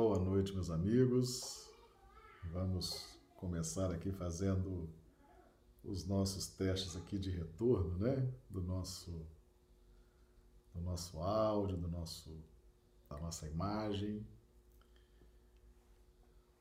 [0.00, 1.68] Boa noite, meus amigos.
[2.52, 4.88] Vamos começar aqui fazendo
[5.82, 8.32] os nossos testes aqui de retorno, né?
[8.48, 9.26] Do nosso
[10.72, 12.40] do nosso áudio, do nosso
[13.10, 14.24] da nossa imagem.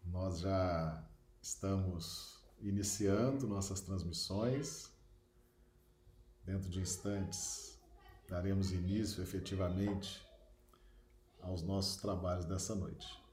[0.03, 1.07] Nós já
[1.39, 4.91] estamos iniciando nossas transmissões.
[6.43, 7.79] Dentro de instantes
[8.27, 10.27] daremos início efetivamente
[11.39, 13.26] aos nossos trabalhos dessa noite.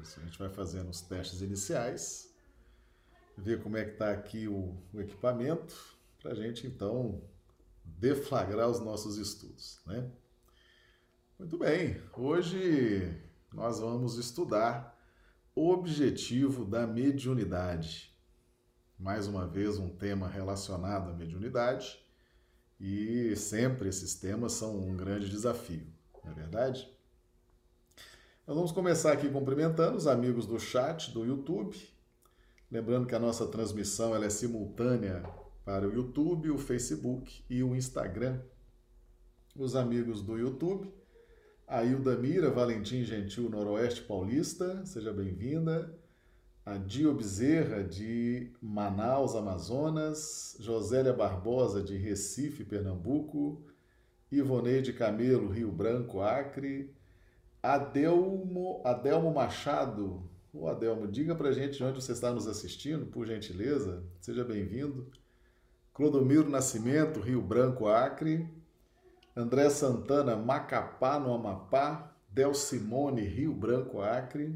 [0.00, 2.34] Isso, a gente vai fazendo os testes iniciais,
[3.36, 5.74] ver como é que está aqui o, o equipamento,
[6.20, 7.22] para a gente então
[7.84, 10.10] deflagrar os nossos estudos, né?
[11.38, 13.18] Muito bem, hoje
[13.52, 14.98] nós vamos estudar
[15.54, 18.14] o objetivo da mediunidade.
[18.98, 21.98] Mais uma vez, um tema relacionado à mediunidade
[22.78, 25.86] e sempre esses temas são um grande desafio,
[26.22, 26.99] não é verdade?
[28.50, 31.76] Nós vamos começar aqui cumprimentando os amigos do chat do YouTube.
[32.68, 35.22] Lembrando que a nossa transmissão ela é simultânea
[35.64, 38.40] para o YouTube, o Facebook e o Instagram.
[39.54, 40.92] Os amigos do YouTube,
[41.64, 45.96] a Hilda Mira Valentim Gentil Noroeste Paulista, seja bem-vinda.
[46.66, 50.56] A Dio Bezerra de Manaus, Amazonas.
[50.58, 53.62] Josélia Barbosa de Recife, Pernambuco.
[54.28, 56.92] Ivoneide Camelo, Rio Branco, Acre.
[57.62, 60.22] Adelmo, Adelmo Machado.
[60.52, 64.02] Ô Adelmo, diga pra gente onde você está nos assistindo, por gentileza.
[64.20, 65.10] Seja bem-vindo.
[65.92, 68.48] Clodomiro Nascimento, Rio Branco, Acre.
[69.36, 72.16] André Santana, Macapá, no Amapá.
[72.30, 74.54] Del Simone, Rio Branco, Acre.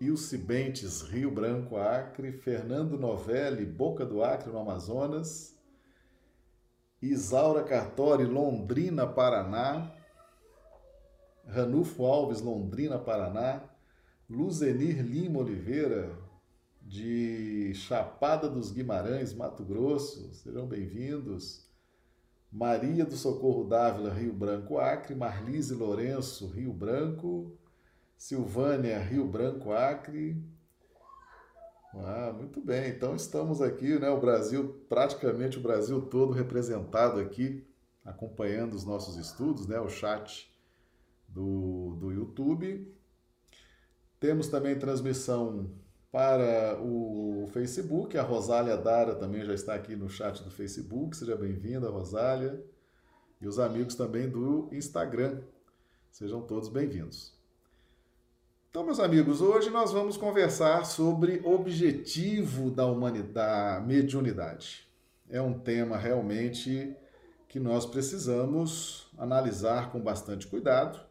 [0.00, 2.32] Ilse Bentes, Rio Branco, Acre.
[2.32, 5.54] Fernando Novelli, Boca do Acre, no Amazonas.
[7.02, 9.92] Isaura Cartori, Londrina, Paraná.
[11.46, 13.62] Ranulfo Alves, Londrina, Paraná.
[14.28, 16.18] Luzenir Lima Oliveira,
[16.82, 20.34] de Chapada dos Guimarães, Mato Grosso.
[20.34, 21.64] Sejam bem-vindos.
[22.50, 25.14] Maria do Socorro Dávila, Rio Branco, Acre.
[25.14, 27.56] Marlise Lourenço, Rio Branco.
[28.18, 30.42] Silvânia, Rio Branco, Acre.
[31.94, 32.90] Ah, muito bem.
[32.90, 34.10] Então estamos aqui, né?
[34.10, 37.64] O Brasil, praticamente o Brasil todo representado aqui,
[38.04, 39.78] acompanhando os nossos estudos, né?
[39.78, 40.55] O chat
[41.36, 42.90] do, do YouTube.
[44.18, 45.70] Temos também transmissão
[46.10, 48.16] para o Facebook.
[48.16, 51.14] A Rosália Dara também já está aqui no chat do Facebook.
[51.14, 52.64] Seja bem-vinda, Rosália.
[53.38, 55.42] E os amigos também do Instagram.
[56.10, 57.36] Sejam todos bem-vindos.
[58.70, 64.88] Então, meus amigos, hoje nós vamos conversar sobre objetivo da humanidade, da mediunidade.
[65.28, 66.96] É um tema realmente
[67.46, 71.05] que nós precisamos analisar com bastante cuidado.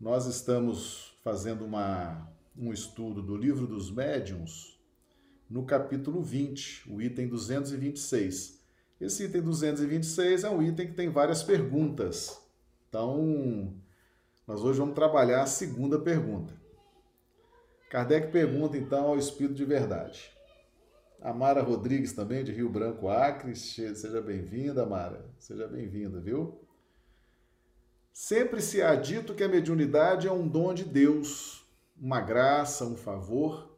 [0.00, 2.28] Nós estamos fazendo uma,
[2.58, 4.78] um estudo do Livro dos Médiuns
[5.48, 8.60] no capítulo 20, o item 226.
[9.00, 12.40] Esse item 226 é um item que tem várias perguntas.
[12.88, 13.72] Então,
[14.46, 16.52] nós hoje vamos trabalhar a segunda pergunta.
[17.88, 20.32] Kardec pergunta então ao Espírito de Verdade.
[21.22, 23.54] Amara Rodrigues também, de Rio Branco, Acre.
[23.54, 25.24] Seja bem-vinda, Amara.
[25.38, 26.63] Seja bem-vinda, viu?
[28.14, 31.66] Sempre se há dito que a mediunidade é um dom de Deus,
[32.00, 33.76] uma graça, um favor.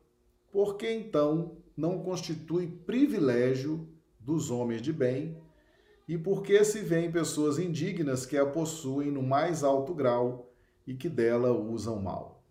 [0.52, 3.88] Por que então não constitui privilégio
[4.20, 5.41] dos homens de bem?
[6.06, 10.52] E por que se vêem pessoas indignas que a possuem no mais alto grau
[10.86, 12.44] e que dela usam mal?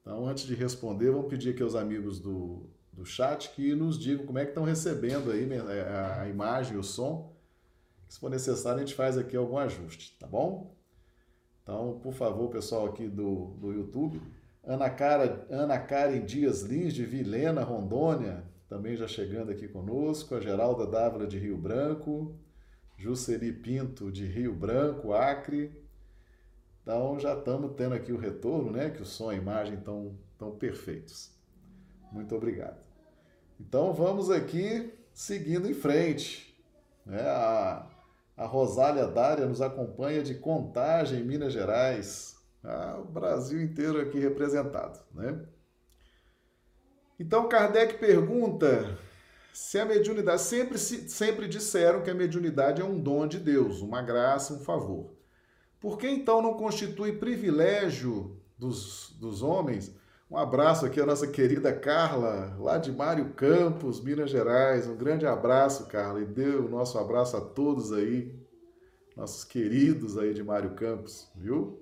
[0.00, 4.24] Então, antes de responder, vamos pedir aqui aos amigos do, do chat que nos digam
[4.24, 7.36] como é que estão recebendo aí né, a, a imagem o som.
[8.08, 10.74] Se for necessário, a gente faz aqui algum ajuste, tá bom?
[11.64, 14.22] Então, por favor, pessoal aqui do, do YouTube,
[14.62, 20.40] Ana, Cara, Ana Karen Dias Lins, de Vilena, Rondônia, também já chegando aqui conosco, a
[20.40, 22.36] Geralda Dávila, de Rio Branco,
[22.96, 25.84] Jusseri Pinto, de Rio Branco, Acre,
[26.84, 28.90] então já estamos tendo aqui o retorno, né?
[28.90, 31.32] Que o som e a imagem estão tão perfeitos.
[32.12, 32.76] Muito obrigado.
[33.58, 36.54] Então vamos aqui seguindo em frente.
[37.06, 37.22] Né?
[37.22, 37.86] A,
[38.36, 42.36] a Rosália Dária nos acompanha de Contagem, Minas Gerais.
[42.62, 45.44] Ah, o Brasil inteiro aqui representado, né?
[47.18, 48.98] Então Kardec pergunta
[49.52, 54.02] se a mediunidade sempre sempre disseram que a mediunidade é um dom de Deus, uma
[54.02, 55.14] graça, um favor.
[55.78, 59.94] Por que então não constitui privilégio dos, dos homens?
[60.30, 64.86] Um abraço aqui à nossa querida Carla, lá de Mário Campos, Minas Gerais.
[64.86, 68.44] Um grande abraço, Carla, e dê o nosso abraço a todos aí
[69.16, 71.80] nossos queridos aí de Mário Campos, viu?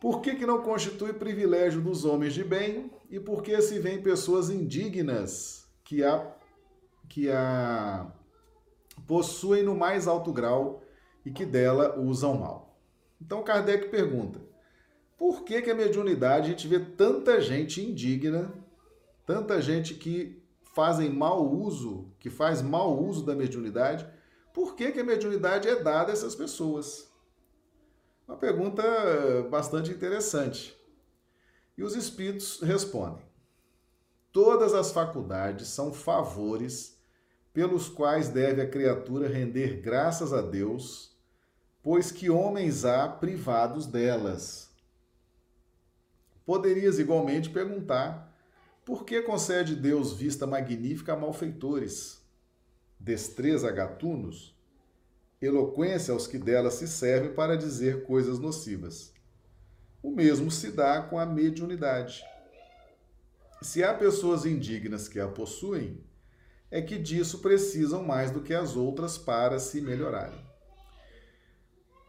[0.00, 4.02] Por que, que não constitui privilégio dos homens de bem e por que se vêem
[4.02, 6.34] pessoas indignas que a,
[7.08, 8.12] que a
[9.06, 10.82] possuem no mais alto grau
[11.24, 12.78] e que dela usam mal?
[13.20, 14.40] Então Kardec pergunta:
[15.18, 18.54] por que, que a mediunidade a gente vê tanta gente indigna,
[19.26, 20.40] tanta gente que
[20.72, 24.08] fazem mau uso, que faz mau uso da mediunidade?
[24.54, 27.12] Por que, que a mediunidade é dada a essas pessoas?
[28.28, 28.82] Uma pergunta
[29.50, 30.78] bastante interessante.
[31.76, 33.24] E os espíritos respondem:
[34.30, 36.96] Todas as faculdades são favores
[37.52, 41.18] pelos quais deve a criatura render graças a Deus,
[41.82, 44.67] pois que homens há privados delas
[46.48, 48.34] Poderias igualmente perguntar:
[48.82, 52.26] por que concede Deus vista magnífica a malfeitores,
[52.98, 54.58] destreza a gatunos,
[55.42, 59.12] eloquência aos que dela se servem para dizer coisas nocivas?
[60.02, 62.24] O mesmo se dá com a mediunidade.
[63.60, 66.02] Se há pessoas indignas que a possuem,
[66.70, 70.47] é que disso precisam mais do que as outras para se melhorarem.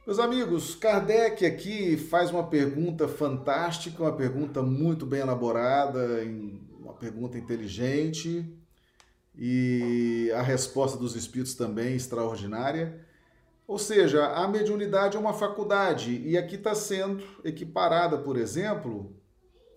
[0.10, 6.00] Meus amigos, Kardec aqui faz uma pergunta fantástica, uma pergunta muito bem elaborada,
[6.80, 8.44] uma pergunta inteligente,
[9.38, 13.06] e a resposta dos espíritos também extraordinária.
[13.68, 19.16] Ou seja, a mediunidade é uma faculdade, e aqui está sendo equiparada, por exemplo,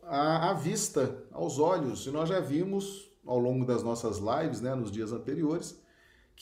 [0.03, 2.07] à, à vista, aos olhos.
[2.07, 5.79] E nós já vimos ao longo das nossas lives, né, nos dias anteriores,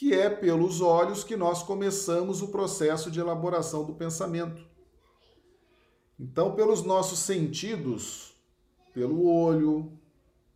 [0.00, 4.66] que é pelos olhos que nós começamos o processo de elaboração do pensamento.
[6.18, 8.34] Então, pelos nossos sentidos,
[8.94, 9.92] pelo olho,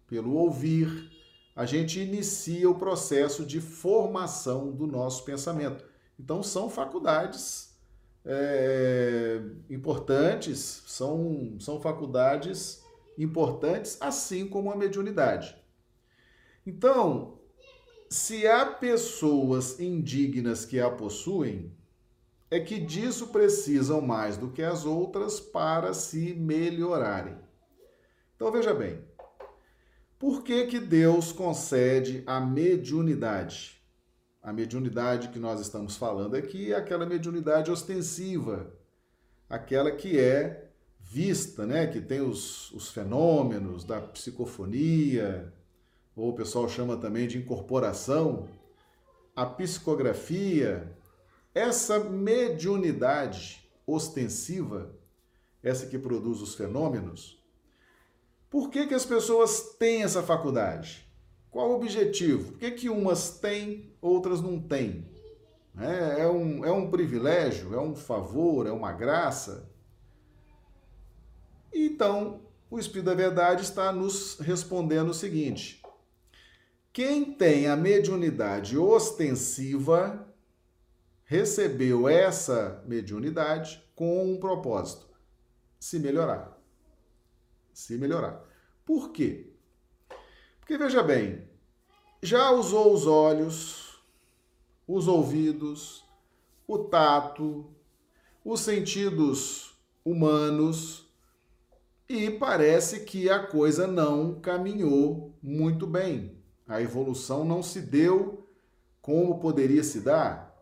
[0.06, 1.10] pelo ouvir,
[1.54, 5.84] a gente inicia o processo de formação do nosso pensamento.
[6.18, 7.78] Então, são faculdades
[8.24, 12.82] é, importantes, são, são faculdades
[13.18, 15.54] importantes, assim como a mediunidade.
[16.66, 17.43] Então,
[18.14, 21.72] se há pessoas indignas que a possuem,
[22.48, 27.36] é que disso precisam mais do que as outras para se melhorarem.
[28.36, 29.00] Então veja bem,
[30.16, 33.82] por que, que Deus concede a mediunidade?
[34.40, 38.72] A mediunidade que nós estamos falando aqui é aquela mediunidade ostensiva,
[39.50, 40.70] aquela que é
[41.00, 41.88] vista, né?
[41.88, 45.52] que tem os, os fenômenos da psicofonia,
[46.16, 48.48] ou o pessoal chama também de incorporação,
[49.34, 50.96] a psicografia,
[51.54, 54.94] essa mediunidade ostensiva,
[55.62, 57.42] essa que produz os fenômenos,
[58.48, 61.04] por que, que as pessoas têm essa faculdade?
[61.50, 62.52] Qual o objetivo?
[62.52, 65.08] Por que, que umas têm, outras não têm?
[65.76, 69.68] É, é, um, é um privilégio, é um favor, é uma graça?
[71.72, 75.83] Então, o Espírito da Verdade está nos respondendo o seguinte:
[76.94, 80.32] quem tem a mediunidade ostensiva
[81.24, 85.08] recebeu essa mediunidade com um propósito:
[85.80, 86.56] se melhorar.
[87.72, 88.48] Se melhorar.
[88.84, 89.52] Por quê?
[90.60, 91.48] Porque veja bem,
[92.22, 94.00] já usou os olhos,
[94.86, 96.04] os ouvidos,
[96.64, 97.74] o tato,
[98.44, 101.12] os sentidos humanos
[102.08, 106.33] e parece que a coisa não caminhou muito bem.
[106.66, 108.48] A evolução não se deu
[109.02, 110.54] como poderia se dar.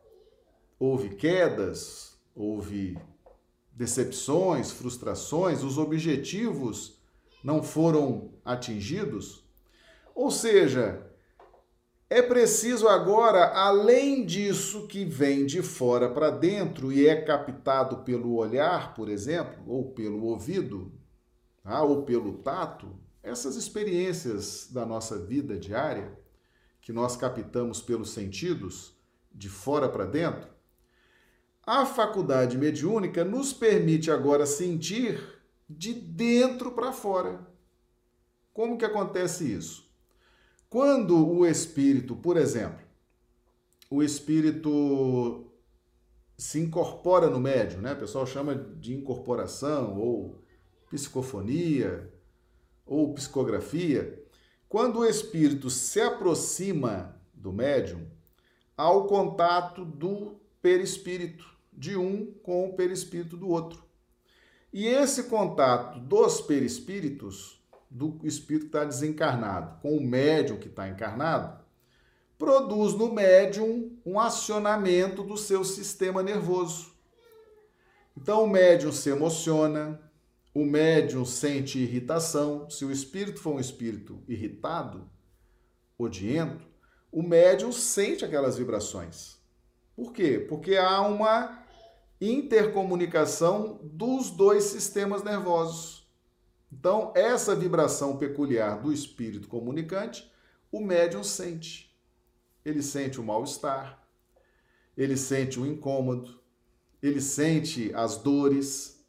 [0.79, 2.99] Houve quedas, houve
[3.73, 7.01] decepções, frustrações, os objetivos
[7.43, 9.45] não foram atingidos.
[10.15, 11.07] Ou seja,
[12.11, 18.35] é preciso agora, além disso que vem de fora para dentro e é captado pelo
[18.35, 20.93] olhar, por exemplo, ou pelo ouvido,
[21.63, 21.83] tá?
[21.83, 26.19] ou pelo tato, essas experiências da nossa vida diária,
[26.81, 28.97] que nós captamos pelos sentidos,
[29.35, 30.51] de fora para dentro,
[31.65, 37.47] a faculdade mediúnica nos permite agora sentir de dentro para fora.
[38.53, 39.91] Como que acontece isso?
[40.69, 42.85] Quando o espírito, por exemplo,
[43.89, 45.53] o espírito
[46.37, 47.93] se incorpora no médium, né?
[47.93, 50.43] O pessoal chama de incorporação ou
[50.91, 52.12] psicofonia,
[52.87, 54.23] ou psicografia,
[54.69, 58.07] quando o espírito se aproxima do médium,
[58.77, 63.83] há o contato do perispírito, de um com o perispírito do outro.
[64.73, 70.89] E esse contato dos perispíritos, do espírito que está desencarnado, com o médium que está
[70.89, 71.63] encarnado,
[72.39, 76.93] produz no médium um acionamento do seu sistema nervoso.
[78.17, 80.01] Então o médium se emociona,
[80.55, 82.69] o médium sente irritação.
[82.69, 85.11] Se o espírito for um espírito irritado,
[85.99, 86.67] odiento,
[87.11, 89.39] o médium sente aquelas vibrações.
[89.95, 90.39] Por quê?
[90.49, 91.63] Porque há uma
[92.21, 96.09] intercomunicação dos dois sistemas nervosos.
[96.73, 100.31] Então, essa vibração peculiar do espírito comunicante,
[100.71, 101.93] o médium sente
[102.65, 104.01] ele sente o mal-estar,
[104.97, 106.41] ele sente o incômodo,
[107.03, 109.02] ele sente as dores.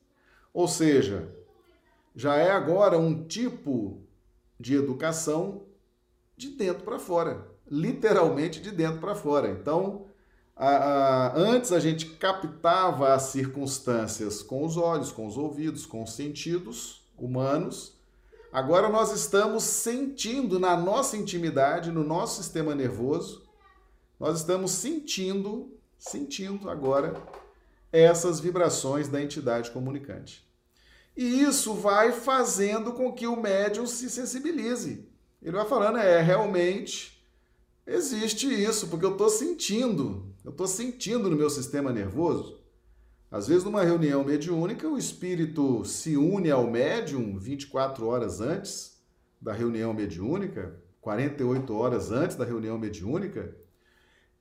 [0.53, 1.33] Ou seja,
[2.15, 4.01] já é agora um tipo
[4.59, 5.63] de educação
[6.37, 9.49] de dentro para fora, literalmente de dentro para fora.
[9.49, 10.05] Então,
[10.55, 16.03] a, a, antes a gente captava as circunstâncias com os olhos, com os ouvidos, com
[16.03, 17.97] os sentidos humanos.
[18.51, 23.43] Agora nós estamos sentindo na nossa intimidade, no nosso sistema nervoso,
[24.19, 27.15] nós estamos sentindo, sentindo agora
[27.93, 30.43] essas vibrações da entidade comunicante.
[31.15, 35.07] E isso vai fazendo com que o médium se sensibilize.
[35.41, 37.23] Ele vai falando, é, realmente
[37.85, 42.59] existe isso, porque eu estou sentindo, eu estou sentindo no meu sistema nervoso.
[43.29, 48.97] Às vezes, numa reunião mediúnica, o espírito se une ao médium 24 horas antes
[49.39, 53.55] da reunião mediúnica, 48 horas antes da reunião mediúnica,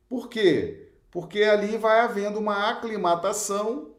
[0.09, 0.92] por quê?
[1.13, 3.95] Porque ali vai havendo uma aclimatação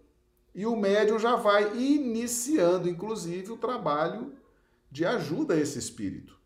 [0.54, 4.34] e o médium já vai iniciando, inclusive, o trabalho
[4.92, 6.38] de ajuda a esse espírito.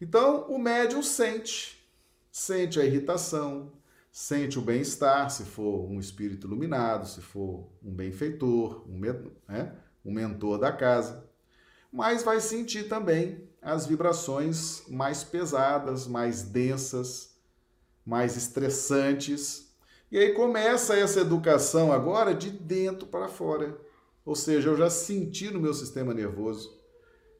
[0.00, 1.84] Então, o médium sente,
[2.30, 3.72] sente a irritação,
[4.10, 9.74] sente o bem-estar, se for um espírito iluminado, se for um benfeitor, um, né,
[10.04, 11.28] um mentor da casa,
[11.92, 17.36] mas vai sentir também as vibrações mais pesadas, mais densas,
[18.06, 19.67] mais estressantes.
[20.10, 23.78] E aí começa essa educação agora de dentro para fora.
[24.24, 26.78] Ou seja, eu já senti no meu sistema nervoso.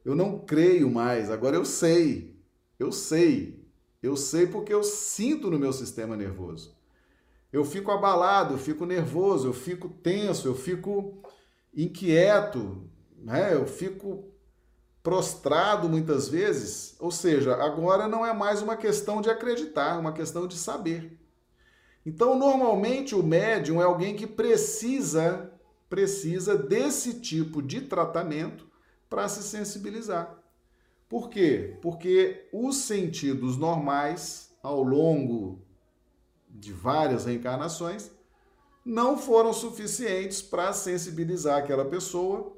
[0.05, 2.35] Eu não creio mais, agora eu sei.
[2.77, 3.63] Eu sei.
[4.01, 6.75] Eu sei porque eu sinto no meu sistema nervoso.
[7.51, 11.17] Eu fico abalado, eu fico nervoso, eu fico tenso, eu fico
[11.75, 12.83] inquieto,
[13.17, 13.53] né?
[13.53, 14.25] eu fico
[15.01, 20.13] prostrado muitas vezes, ou seja, agora não é mais uma questão de acreditar, é uma
[20.13, 21.18] questão de saber.
[22.05, 25.51] Então, normalmente o médium é alguém que precisa
[25.89, 28.67] precisa desse tipo de tratamento
[29.09, 30.37] para se sensibilizar.
[31.09, 31.77] Por quê?
[31.81, 35.59] Porque os sentidos normais ao longo
[36.47, 38.11] de várias reencarnações
[38.85, 42.55] não foram suficientes para sensibilizar aquela pessoa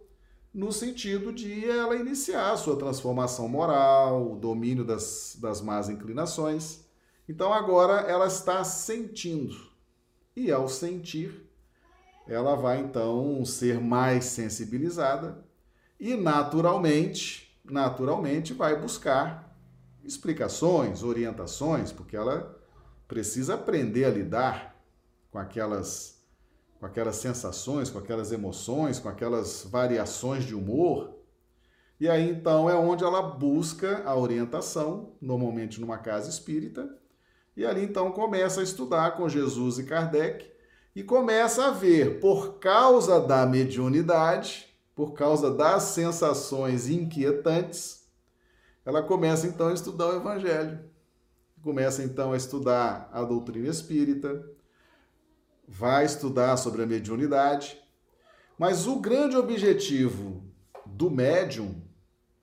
[0.53, 6.86] no sentido de ela iniciar sua transformação moral, o domínio das, das más inclinações.
[7.28, 9.56] Então agora ela está sentindo.
[10.36, 11.50] E ao sentir,
[12.28, 15.44] ela vai então ser mais sensibilizada
[16.00, 19.56] e naturalmente, naturalmente vai buscar
[20.04, 22.60] explicações, orientações, porque ela
[23.08, 24.75] precisa aprender a lidar
[25.30, 26.20] com aquelas
[26.80, 31.16] com aquelas sensações, com aquelas emoções, com aquelas variações de humor.
[32.00, 36.90] E aí então é onde ela busca a orientação, normalmente numa casa espírita,
[37.55, 40.50] e ali então começa a estudar com Jesus e Kardec
[40.96, 48.01] e começa a ver, por causa da mediunidade, por causa das sensações inquietantes,
[48.86, 50.79] ela começa então a estudar o Evangelho.
[51.63, 54.43] Começa então a estudar a doutrina espírita,
[55.67, 57.79] vai estudar sobre a mediunidade,
[58.58, 60.43] mas o grande objetivo
[60.86, 61.81] do médium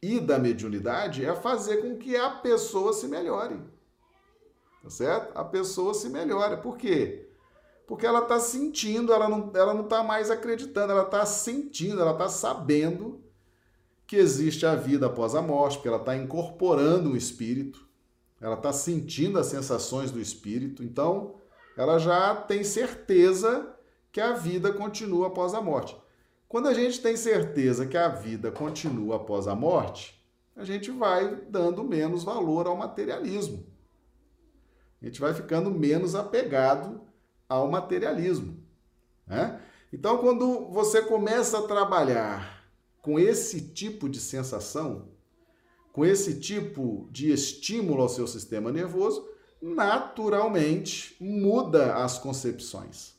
[0.01, 3.61] e da mediunidade é fazer com que a pessoa se melhore.
[4.83, 5.37] Tá certo?
[5.37, 6.59] A pessoa se melhore.
[6.59, 7.29] Por quê?
[7.87, 12.13] Porque ela está sentindo, ela não ela não está mais acreditando, ela está sentindo, ela
[12.13, 13.25] está sabendo
[14.07, 17.87] que existe a vida após a morte, porque ela está incorporando o espírito,
[18.41, 20.83] ela está sentindo as sensações do espírito.
[20.83, 21.37] Então,
[21.77, 23.75] ela já tem certeza
[24.11, 25.97] que a vida continua após a morte.
[26.49, 30.19] Quando a gente tem certeza que a vida continua após a morte,
[30.57, 33.67] a gente vai dando menos valor ao materialismo.
[35.01, 37.01] A gente vai ficando menos apegado
[37.49, 38.63] ao materialismo.
[39.27, 39.61] Né?
[39.93, 42.65] Então, quando você começa a trabalhar
[43.01, 45.09] com esse tipo de sensação,
[45.93, 49.29] com esse tipo de estímulo ao seu sistema nervoso,
[49.61, 53.15] naturalmente muda as concepções,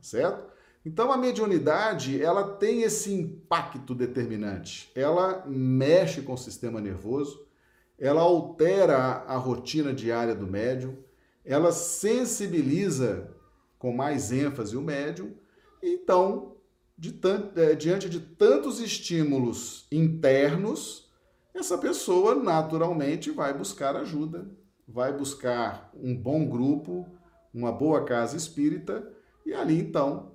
[0.00, 0.56] certo?
[0.84, 4.90] Então a mediunidade, ela tem esse impacto determinante.
[4.94, 7.44] Ela mexe com o sistema nervoso,
[7.98, 10.96] ela altera a rotina diária do médium,
[11.46, 13.30] ela sensibiliza
[13.78, 15.32] com mais ênfase o médium,
[15.80, 16.56] então,
[16.98, 17.18] de
[17.54, 21.08] é, diante de tantos estímulos internos,
[21.54, 24.50] essa pessoa naturalmente vai buscar ajuda,
[24.86, 27.06] vai buscar um bom grupo,
[27.54, 29.08] uma boa casa espírita,
[29.44, 30.34] e ali então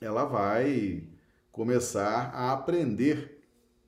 [0.00, 1.08] ela vai
[1.50, 3.42] começar a aprender,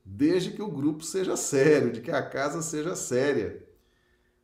[0.05, 3.65] desde que o grupo seja sério, de que a casa seja séria.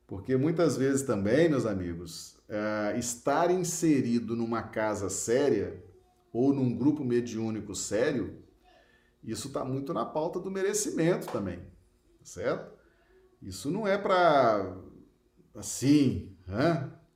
[0.08, 5.84] Porque muitas vezes também, meus amigos, é, estar inserido numa casa séria
[6.32, 8.42] ou num grupo mediúnico sério,
[9.22, 11.60] isso está muito na pauta do merecimento também,
[12.22, 12.72] certo?
[13.42, 14.74] Isso não é para
[15.54, 16.34] assim,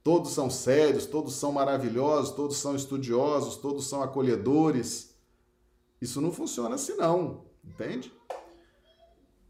[0.05, 5.17] todos são sérios, todos são maravilhosos, todos são estudiosos, todos são acolhedores.
[5.99, 8.13] Isso não funciona assim não, entende?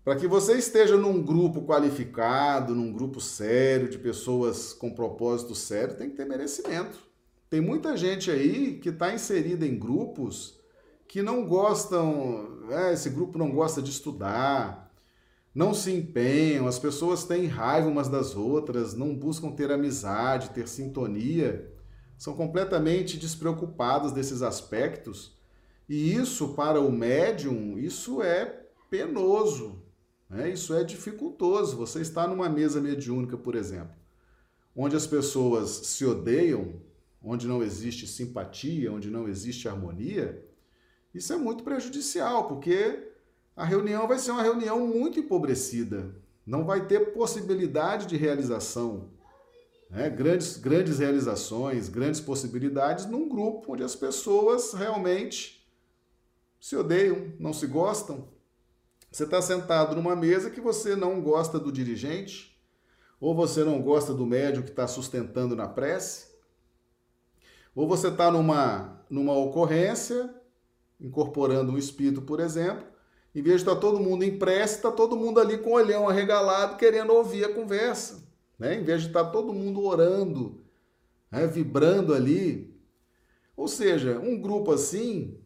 [0.05, 5.97] Para que você esteja num grupo qualificado, num grupo sério, de pessoas com propósito sério,
[5.97, 6.99] tem que ter merecimento.
[7.49, 10.61] Tem muita gente aí que está inserida em grupos
[11.07, 14.91] que não gostam, é, esse grupo não gosta de estudar,
[15.55, 20.67] não se empenham, as pessoas têm raiva umas das outras, não buscam ter amizade, ter
[20.67, 21.71] sintonia,
[22.17, 25.37] são completamente despreocupadas desses aspectos.
[25.87, 29.83] E isso, para o médium, isso é penoso,
[30.33, 30.49] né?
[30.51, 31.77] Isso é dificultoso.
[31.77, 33.95] Você está numa mesa mediúnica, por exemplo,
[34.75, 36.81] onde as pessoas se odeiam,
[37.23, 40.43] onde não existe simpatia, onde não existe harmonia.
[41.15, 43.11] Isso é muito prejudicial, porque
[43.55, 46.17] a reunião vai ser uma reunião muito empobrecida.
[46.47, 49.11] Não vai ter possibilidade de realização.
[49.91, 50.09] Né?
[50.09, 55.63] Grandes, grandes realizações, grandes possibilidades num grupo onde as pessoas realmente
[56.59, 58.32] se odeiam, não se gostam,
[59.13, 62.59] você está sentado numa mesa que você não gosta do dirigente,
[63.21, 66.33] ou você não gosta do médium que está sustentando na prece,
[67.75, 70.35] ou você está numa, numa ocorrência,
[70.99, 72.87] incorporando um espírito, por exemplo,
[73.35, 75.75] em vez de estar tá todo mundo em prece, está todo mundo ali com o
[75.75, 78.27] olhão arregalado, querendo ouvir a conversa.
[78.59, 78.77] Né?
[78.77, 80.63] Em vez de estar tá todo mundo orando,
[81.31, 81.47] né?
[81.47, 82.75] vibrando ali.
[83.57, 85.42] Ou seja, um grupo assim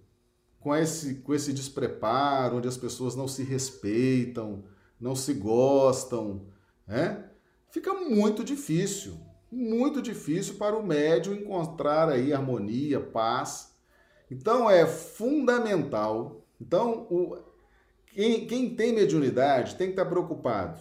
[0.67, 4.65] com esse, com esse despreparo, onde as pessoas não se respeitam,
[5.01, 6.45] não se gostam,
[6.85, 7.25] né?
[7.71, 9.17] fica muito difícil,
[9.49, 13.77] muito difícil para o médium encontrar aí harmonia, paz.
[14.29, 16.45] Então é fundamental.
[16.61, 17.39] Então, o,
[18.13, 20.81] quem, quem tem mediunidade tem que estar preocupado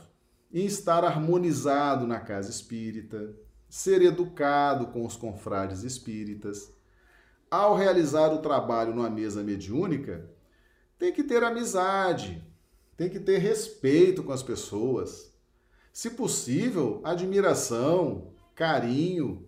[0.51, 3.35] em estar harmonizado na casa espírita,
[3.69, 6.73] ser educado com os confrades espíritas,
[7.49, 10.29] ao realizar o trabalho numa mesa mediúnica,
[10.97, 12.43] tem que ter amizade,
[12.97, 15.33] tem que ter respeito com as pessoas.
[15.91, 19.47] Se possível, admiração, carinho,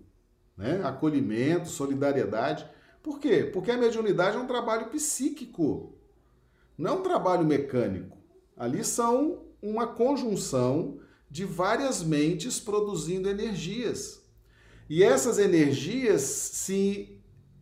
[0.57, 0.81] né?
[0.83, 2.67] acolhimento, solidariedade.
[3.01, 3.43] Por quê?
[3.43, 5.93] Porque a mediunidade é um trabalho psíquico,
[6.77, 8.17] não um trabalho mecânico.
[8.55, 14.23] Ali são uma conjunção de várias mentes produzindo energias.
[14.89, 17.16] E essas energias se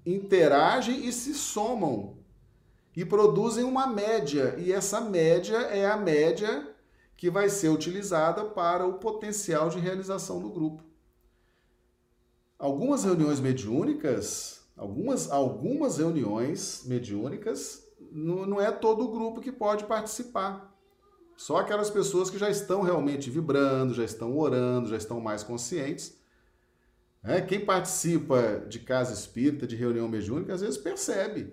[0.06, 2.18] interagem e se somam
[2.96, 6.74] e produzem uma média, e essa média é a média
[7.18, 10.84] que vai ser utilizada para o potencial de realização do grupo.
[12.58, 19.84] Algumas reuniões mediúnicas, algumas, algumas reuniões mediúnicas, não, não é todo o grupo que pode
[19.86, 20.74] participar.
[21.36, 26.18] Só aquelas pessoas que já estão realmente vibrando, já estão orando, já estão mais conscientes
[27.28, 31.52] é, quem participa de casa espírita, de reunião mediúnica, às vezes percebe.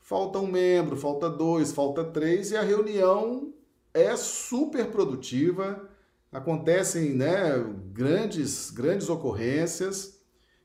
[0.00, 3.52] Falta um membro, falta dois, falta três, e a reunião
[3.92, 5.88] é super produtiva,
[6.32, 7.52] acontecem né,
[7.92, 10.18] grandes, grandes ocorrências.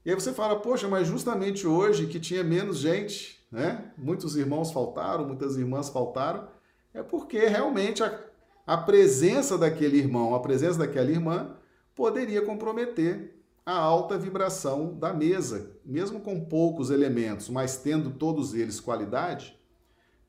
[0.06, 3.92] E aí você fala, poxa, mas justamente hoje que tinha menos gente, né?
[3.98, 6.48] Muitos irmãos faltaram, muitas irmãs faltaram,
[6.94, 8.20] é porque realmente a,
[8.66, 11.58] a presença daquele irmão, a presença daquela irmã
[11.94, 13.35] poderia comprometer
[13.66, 19.60] a alta vibração da mesa, mesmo com poucos elementos, mas tendo todos eles qualidade,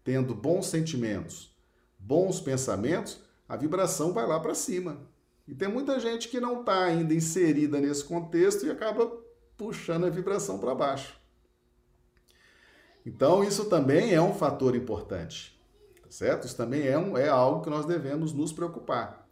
[0.03, 1.55] tendo bons sentimentos,
[1.99, 5.07] bons pensamentos, a vibração vai lá para cima.
[5.47, 9.07] E tem muita gente que não está ainda inserida nesse contexto e acaba
[9.57, 11.21] puxando a vibração para baixo.
[13.05, 15.61] Então, isso também é um fator importante,
[16.03, 16.47] tá certo?
[16.47, 19.26] Isso também é, um, é algo que nós devemos nos preocupar.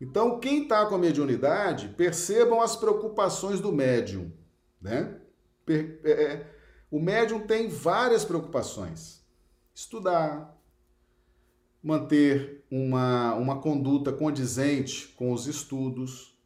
[0.00, 4.32] Então, quem está com a mediunidade, percebam as preocupações do médium.
[4.80, 5.20] Né?
[5.66, 6.46] É, é,
[6.90, 9.24] o médium tem várias preocupações.
[9.74, 10.56] Estudar,
[11.82, 16.36] manter uma, uma conduta condizente com os estudos,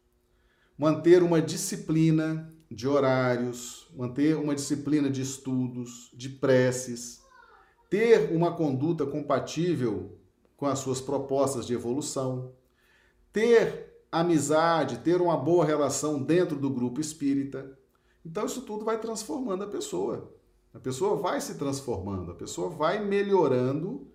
[0.77, 7.21] manter uma disciplina, de horários, manter uma disciplina de estudos, de preces,
[7.89, 10.17] ter uma conduta compatível
[10.57, 12.51] com as suas propostas de evolução,
[13.33, 17.77] ter amizade, ter uma boa relação dentro do grupo espírita.
[18.23, 20.31] Então, isso tudo vai transformando a pessoa.
[20.73, 24.07] A pessoa vai se transformando, a pessoa vai melhorando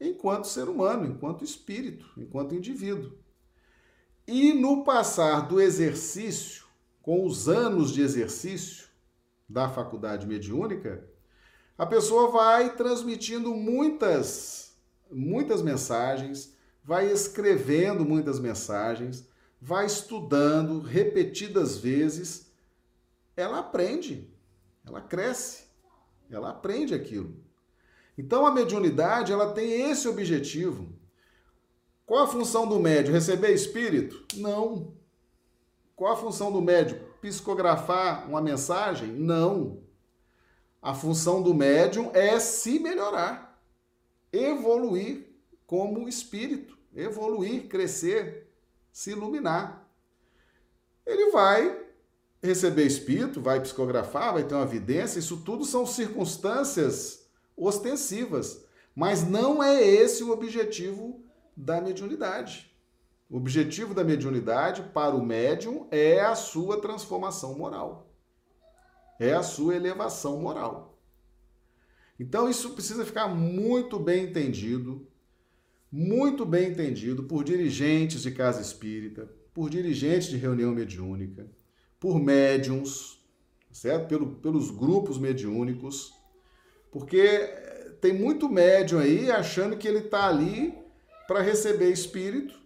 [0.00, 3.12] enquanto ser humano, enquanto espírito, enquanto indivíduo.
[4.26, 6.64] E no passar do exercício,
[7.02, 8.88] com os anos de exercício
[9.48, 11.08] da faculdade mediúnica,
[11.78, 14.76] a pessoa vai transmitindo muitas,
[15.10, 16.55] muitas mensagens,
[16.86, 19.28] vai escrevendo muitas mensagens,
[19.60, 22.46] vai estudando repetidas vezes,
[23.36, 24.32] ela aprende,
[24.86, 25.64] ela cresce,
[26.30, 27.36] ela aprende aquilo.
[28.16, 30.88] Então a mediunidade ela tem esse objetivo.
[32.06, 33.14] Qual a função do médium?
[33.14, 34.24] Receber espírito?
[34.36, 34.94] Não.
[35.96, 37.00] Qual a função do médium?
[37.20, 39.08] Psicografar uma mensagem?
[39.08, 39.82] Não.
[40.80, 43.60] A função do médium é se melhorar,
[44.32, 45.26] evoluir
[45.66, 48.50] como espírito, evoluir, crescer,
[48.90, 49.86] se iluminar.
[51.04, 51.86] Ele vai
[52.42, 59.62] receber espírito, vai psicografar, vai ter uma evidência, isso tudo são circunstâncias ostensivas, mas não
[59.62, 61.22] é esse o objetivo
[61.56, 62.74] da mediunidade.
[63.28, 68.08] O objetivo da mediunidade para o médium é a sua transformação moral.
[69.18, 70.98] É a sua elevação moral.
[72.18, 75.06] Então isso precisa ficar muito bem entendido,
[75.90, 81.46] muito bem entendido por dirigentes de casa espírita, por dirigentes de reunião mediúnica,
[81.98, 83.18] por médiums,
[83.70, 84.08] certo?
[84.08, 86.12] Pelo, pelos grupos mediúnicos,
[86.90, 87.38] porque
[88.00, 90.76] tem muito médium aí achando que ele está ali
[91.26, 92.58] para receber espírito,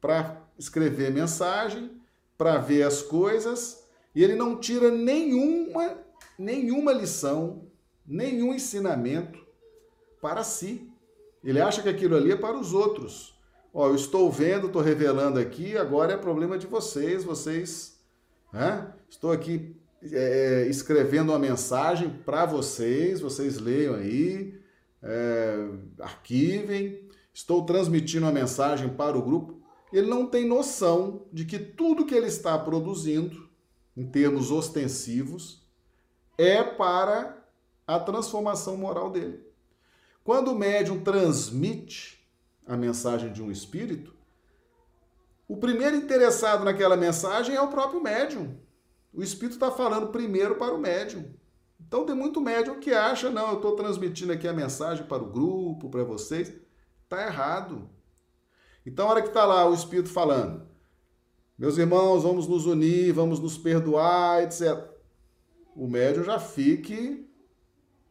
[0.00, 1.90] para escrever mensagem,
[2.36, 5.98] para ver as coisas, e ele não tira nenhuma,
[6.38, 7.68] nenhuma lição,
[8.06, 9.38] nenhum ensinamento
[10.20, 10.87] para si.
[11.48, 13.34] Ele acha que aquilo ali é para os outros.
[13.72, 17.98] Ó, eu estou vendo, estou revelando aqui, agora é problema de vocês, vocês.
[18.52, 18.92] Né?
[19.08, 19.74] Estou aqui
[20.12, 24.60] é, escrevendo uma mensagem para vocês, vocês leiam aí,
[25.02, 29.58] é, arquivem, estou transmitindo a mensagem para o grupo,
[29.90, 33.48] ele não tem noção de que tudo que ele está produzindo,
[33.96, 35.66] em termos ostensivos,
[36.36, 37.42] é para
[37.86, 39.47] a transformação moral dele.
[40.28, 42.22] Quando o médium transmite
[42.66, 44.14] a mensagem de um espírito,
[45.48, 48.54] o primeiro interessado naquela mensagem é o próprio médium.
[49.10, 51.32] O espírito está falando primeiro para o médium.
[51.80, 55.30] Então tem muito médium que acha, não, eu estou transmitindo aqui a mensagem para o
[55.30, 56.52] grupo, para vocês.
[57.04, 57.88] Está errado.
[58.84, 60.68] Então, a hora que está lá o Espírito falando,
[61.58, 64.90] meus irmãos, vamos nos unir, vamos nos perdoar, etc.
[65.74, 67.26] O médium já fique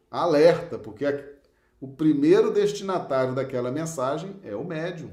[0.09, 1.36] alerta, porque
[1.79, 5.11] o primeiro destinatário daquela mensagem é o médium.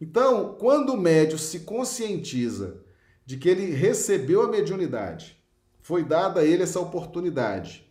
[0.00, 2.82] Então, quando o médium se conscientiza
[3.24, 5.42] de que ele recebeu a mediunidade,
[5.80, 7.88] foi dada a ele essa oportunidade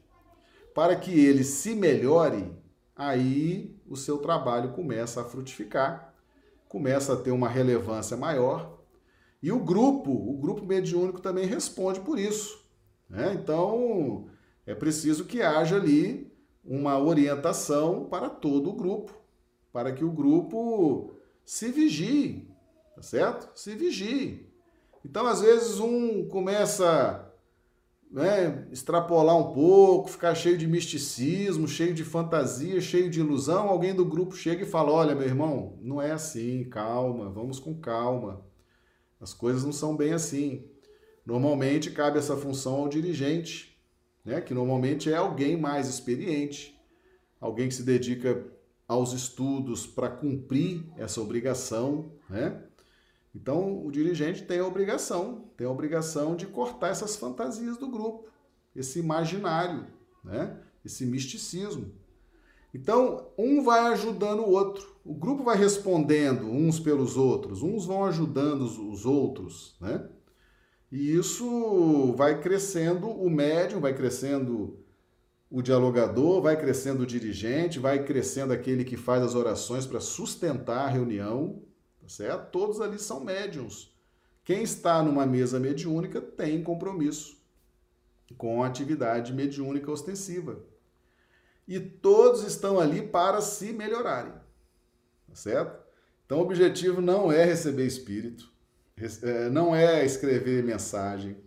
[0.73, 2.51] para que ele se melhore,
[2.95, 6.13] aí o seu trabalho começa a frutificar,
[6.67, 8.79] começa a ter uma relevância maior.
[9.41, 12.63] E o grupo, o grupo mediúnico também responde por isso.
[13.09, 13.35] Né?
[13.41, 14.29] Então,
[14.65, 16.31] é preciso que haja ali
[16.67, 19.13] uma orientação para todo o grupo,
[19.71, 21.13] para que o grupo
[21.45, 22.47] se vigie,
[22.95, 23.57] tá certo?
[23.57, 24.51] Se vigie.
[25.03, 27.27] Então, às vezes, um começa
[28.11, 33.93] né, extrapolar um pouco, ficar cheio de misticismo, cheio de fantasia, cheio de ilusão, alguém
[33.93, 38.45] do grupo chega e fala: Olha, meu irmão, não é assim, calma, vamos com calma.
[39.19, 40.65] As coisas não são bem assim.
[41.25, 43.66] Normalmente cabe essa função ao dirigente,
[44.27, 46.77] né, que normalmente é alguém mais experiente,
[47.39, 48.45] alguém que se dedica
[48.85, 52.61] aos estudos para cumprir essa obrigação, né?
[53.33, 58.27] Então, o dirigente tem a obrigação, tem a obrigação de cortar essas fantasias do grupo,
[58.75, 59.87] esse imaginário,
[60.23, 60.59] né?
[60.83, 61.93] esse misticismo.
[62.73, 68.03] Então, um vai ajudando o outro, o grupo vai respondendo uns pelos outros, uns vão
[68.03, 70.09] ajudando os outros, né?
[70.91, 74.79] E isso vai crescendo o médium, vai crescendo
[75.49, 80.85] o dialogador, vai crescendo o dirigente, vai crescendo aquele que faz as orações para sustentar
[80.85, 81.61] a reunião,
[82.07, 82.51] Tá certo?
[82.51, 83.93] Todos ali são médiums.
[84.45, 87.37] Quem está numa mesa mediúnica tem compromisso
[88.37, 90.57] com a atividade mediúnica ostensiva.
[91.67, 94.31] E todos estão ali para se melhorarem.
[95.27, 95.85] Tá certo?
[96.25, 98.49] Então o objetivo não é receber espírito,
[99.51, 101.37] não é escrever mensagem.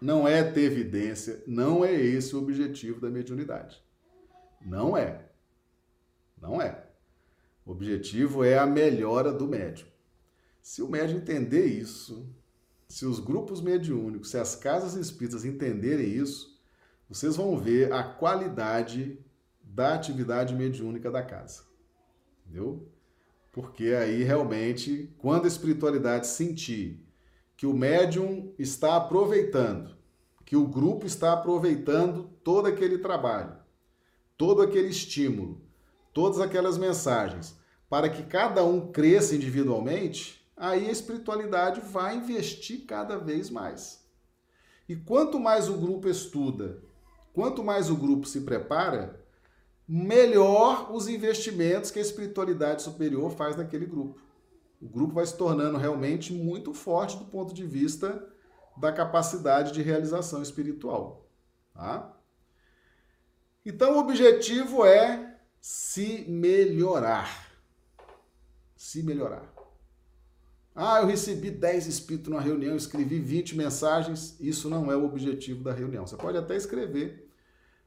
[0.00, 3.80] não é ter evidência, não é esse o objetivo da mediunidade.
[4.60, 5.28] Não é.
[6.40, 6.86] Não é.
[7.64, 9.86] O objetivo é a melhora do médium.
[10.60, 12.28] Se o médium entender isso,
[12.88, 16.60] se os grupos mediúnicos, se as casas espíritas entenderem isso,
[17.08, 19.18] vocês vão ver a qualidade
[19.62, 21.62] da atividade mediúnica da casa.
[22.44, 22.88] Entendeu?
[23.52, 27.06] Porque aí realmente, quando a espiritualidade sentir
[27.54, 29.94] que o médium está aproveitando,
[30.44, 33.54] que o grupo está aproveitando todo aquele trabalho,
[34.38, 35.60] todo aquele estímulo,
[36.14, 37.54] todas aquelas mensagens,
[37.90, 44.02] para que cada um cresça individualmente, aí a espiritualidade vai investir cada vez mais.
[44.88, 46.82] E quanto mais o grupo estuda,
[47.34, 49.21] quanto mais o grupo se prepara,
[49.94, 54.20] melhor os investimentos que a espiritualidade superior faz naquele grupo
[54.82, 58.28] o grupo vai se tornando realmente muito forte do ponto de vista
[58.76, 61.30] da capacidade de realização espiritual.
[61.72, 62.12] Tá?
[63.64, 67.52] Então, o objetivo é se melhorar.
[68.74, 69.54] Se melhorar.
[70.74, 74.36] Ah, eu recebi 10 espíritos numa reunião, escrevi 20 mensagens.
[74.40, 76.04] Isso não é o objetivo da reunião.
[76.04, 77.30] Você pode até escrever,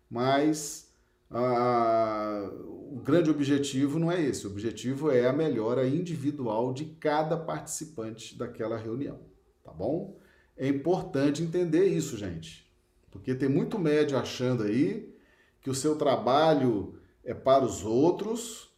[0.10, 0.85] mas
[1.30, 2.50] ah,
[2.90, 4.48] o grande objetivo não é esse.
[4.48, 9.20] O objetivo é a melhora individual de cada participante daquela reunião,
[9.64, 10.18] tá bom?
[10.58, 12.72] É importante entender isso, gente,
[13.12, 15.14] porque tem muito médio achando aí
[15.62, 18.70] que o seu trabalho é para os outros,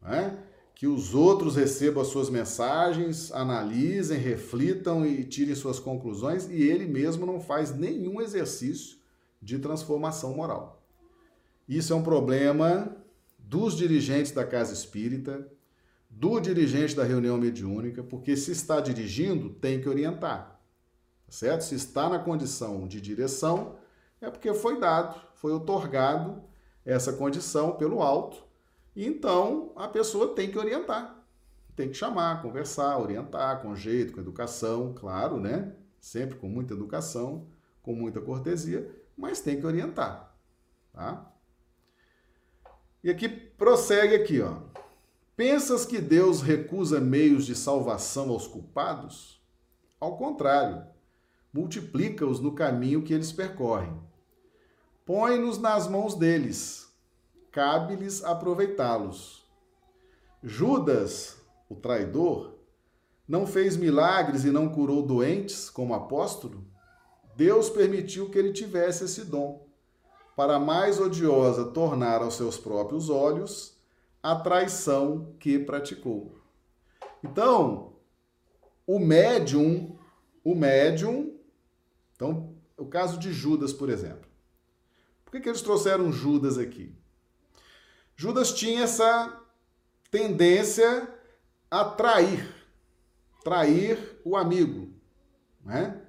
[0.00, 0.42] né?
[0.74, 6.86] que os outros recebam as suas mensagens, analisem, reflitam e tirem suas conclusões, e ele
[6.86, 8.96] mesmo não faz nenhum exercício
[9.40, 10.81] de transformação moral.
[11.68, 12.96] Isso é um problema
[13.38, 15.46] dos dirigentes da casa espírita,
[16.08, 20.60] do dirigente da reunião mediúnica, porque se está dirigindo, tem que orientar.
[21.28, 21.62] Certo?
[21.62, 23.76] Se está na condição de direção,
[24.20, 26.42] é porque foi dado, foi otorgado
[26.84, 28.44] essa condição pelo alto.
[28.94, 31.24] Então a pessoa tem que orientar.
[31.74, 35.74] Tem que chamar, conversar, orientar com jeito, com educação, claro, né?
[35.98, 37.46] Sempre com muita educação,
[37.82, 40.36] com muita cortesia, mas tem que orientar,
[40.92, 41.31] tá?
[43.04, 44.58] E aqui prossegue aqui, ó.
[45.34, 49.42] Pensas que Deus recusa meios de salvação aos culpados?
[49.98, 50.86] Ao contrário,
[51.52, 53.92] multiplica-os no caminho que eles percorrem.
[55.04, 56.92] Põe-nos nas mãos deles,
[57.50, 59.44] cabe-lhes aproveitá-los.
[60.40, 61.36] Judas,
[61.68, 62.54] o traidor,
[63.26, 66.64] não fez milagres e não curou doentes como apóstolo?
[67.34, 69.61] Deus permitiu que ele tivesse esse dom
[70.42, 73.80] para mais odiosa tornar aos seus próprios olhos
[74.20, 76.36] a traição que praticou.
[77.22, 77.92] Então,
[78.84, 79.96] o médium,
[80.42, 81.38] o médium,
[82.16, 84.28] então, o caso de Judas, por exemplo.
[85.24, 86.92] Por que, que eles trouxeram Judas aqui?
[88.16, 89.40] Judas tinha essa
[90.10, 91.08] tendência
[91.70, 92.52] a trair,
[93.44, 94.92] trair o amigo,
[95.64, 96.02] né?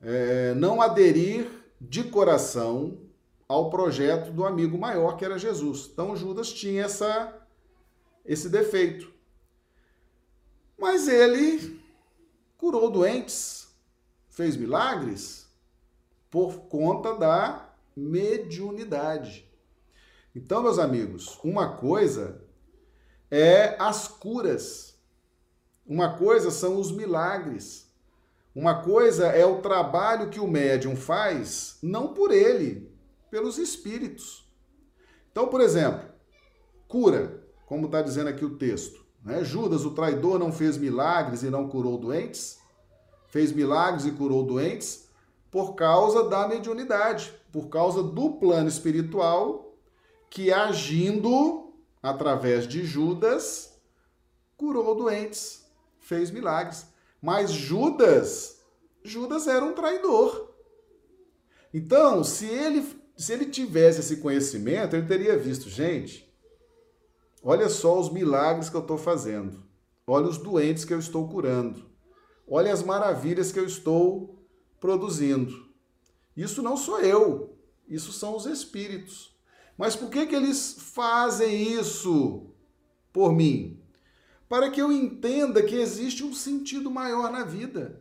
[0.00, 3.03] É, não aderir de coração
[3.48, 5.90] ao projeto do amigo maior, que era Jesus.
[5.92, 7.34] Então Judas tinha essa,
[8.24, 9.12] esse defeito.
[10.78, 11.80] Mas ele
[12.56, 13.68] curou doentes,
[14.30, 15.46] fez milagres
[16.30, 19.48] por conta da mediunidade.
[20.34, 22.42] Então, meus amigos, uma coisa
[23.30, 24.98] é as curas,
[25.86, 27.88] uma coisa são os milagres,
[28.54, 32.83] uma coisa é o trabalho que o médium faz, não por ele,
[33.34, 34.48] pelos espíritos.
[35.32, 36.08] Então, por exemplo,
[36.86, 39.04] cura, como está dizendo aqui o texto.
[39.24, 39.42] Né?
[39.42, 42.60] Judas, o traidor, não fez milagres e não curou doentes?
[43.26, 45.08] Fez milagres e curou doentes
[45.50, 49.74] por causa da mediunidade, por causa do plano espiritual
[50.30, 53.76] que, agindo através de Judas,
[54.56, 55.66] curou doentes,
[55.98, 56.86] fez milagres.
[57.20, 58.60] Mas Judas,
[59.02, 60.54] Judas era um traidor.
[61.72, 66.32] Então, se ele se ele tivesse esse conhecimento, ele teria visto, gente,
[67.42, 69.62] olha só os milagres que eu estou fazendo,
[70.06, 71.88] olha os doentes que eu estou curando,
[72.46, 74.44] olha as maravilhas que eu estou
[74.80, 75.64] produzindo.
[76.36, 77.56] Isso não sou eu,
[77.88, 79.34] isso são os espíritos.
[79.78, 82.50] Mas por que, que eles fazem isso
[83.12, 83.80] por mim?
[84.48, 88.00] Para que eu entenda que existe um sentido maior na vida,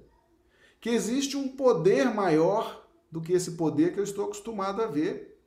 [0.79, 2.82] que existe um poder maior
[3.13, 5.39] do que esse poder que eu estou acostumado a ver.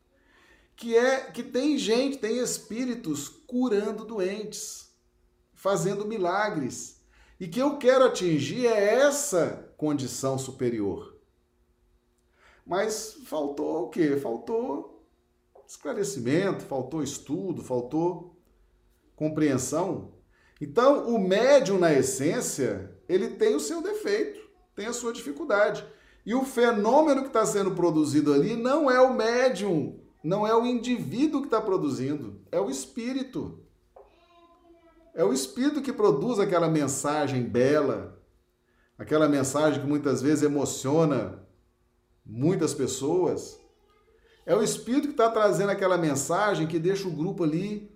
[0.77, 4.95] Que é que tem gente, tem espíritos curando doentes,
[5.53, 7.03] fazendo milagres.
[7.41, 11.19] E que eu quero atingir é essa condição superior.
[12.65, 14.17] Mas faltou o quê?
[14.17, 15.05] Faltou
[15.67, 18.41] esclarecimento, faltou estudo, faltou
[19.17, 20.15] compreensão.
[20.61, 24.41] Então, o médium, na essência, ele tem o seu defeito,
[24.77, 25.85] tem a sua dificuldade.
[26.27, 30.67] E o fenômeno que está sendo produzido ali não é o médium, não é o
[30.67, 33.61] indivíduo que está produzindo, é o espírito.
[35.15, 38.21] É o espírito que produz aquela mensagem bela,
[38.99, 41.47] aquela mensagem que muitas vezes emociona
[42.25, 43.61] muitas pessoas.
[44.45, 47.89] É o espírito que está trazendo aquela mensagem que deixa o grupo ali,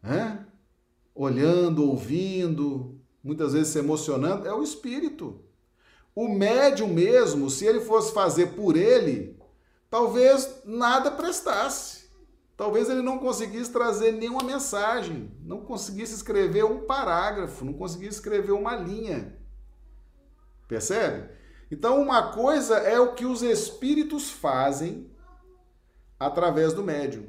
[0.00, 0.46] né?
[1.12, 4.46] olhando, ouvindo, muitas vezes se emocionando.
[4.46, 5.45] É o espírito.
[6.16, 9.38] O médium mesmo, se ele fosse fazer por ele,
[9.90, 12.06] talvez nada prestasse.
[12.56, 18.52] Talvez ele não conseguisse trazer nenhuma mensagem, não conseguisse escrever um parágrafo, não conseguisse escrever
[18.52, 19.36] uma linha.
[20.66, 21.28] Percebe?
[21.70, 25.10] Então, uma coisa é o que os espíritos fazem
[26.18, 27.26] através do médium.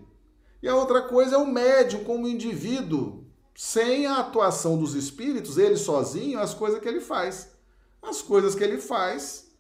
[0.64, 5.76] E a outra coisa é o médium como indivíduo, sem a atuação dos espíritos, ele
[5.76, 7.57] sozinho, as coisas que ele faz.
[8.08, 9.52] As coisas que ele faz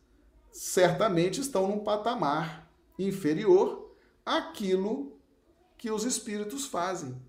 [0.51, 3.91] certamente estão num patamar inferior
[4.25, 5.19] àquilo
[5.77, 7.21] que os espíritos fazem.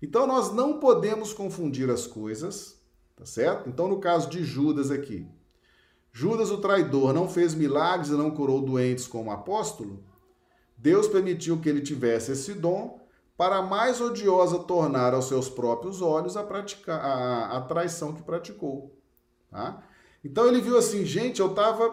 [0.00, 2.80] Então nós não podemos confundir as coisas,
[3.16, 3.68] tá certo?
[3.68, 5.28] Então no caso de Judas aqui,
[6.12, 10.04] Judas o traidor não fez milagres e não curou doentes como apóstolo?
[10.76, 13.00] Deus permitiu que ele tivesse esse dom
[13.36, 18.96] para mais odiosa tornar aos seus próprios olhos a, praticar, a, a traição que praticou.
[19.50, 19.82] Tá?
[20.28, 21.88] Então ele viu assim, gente, eu estava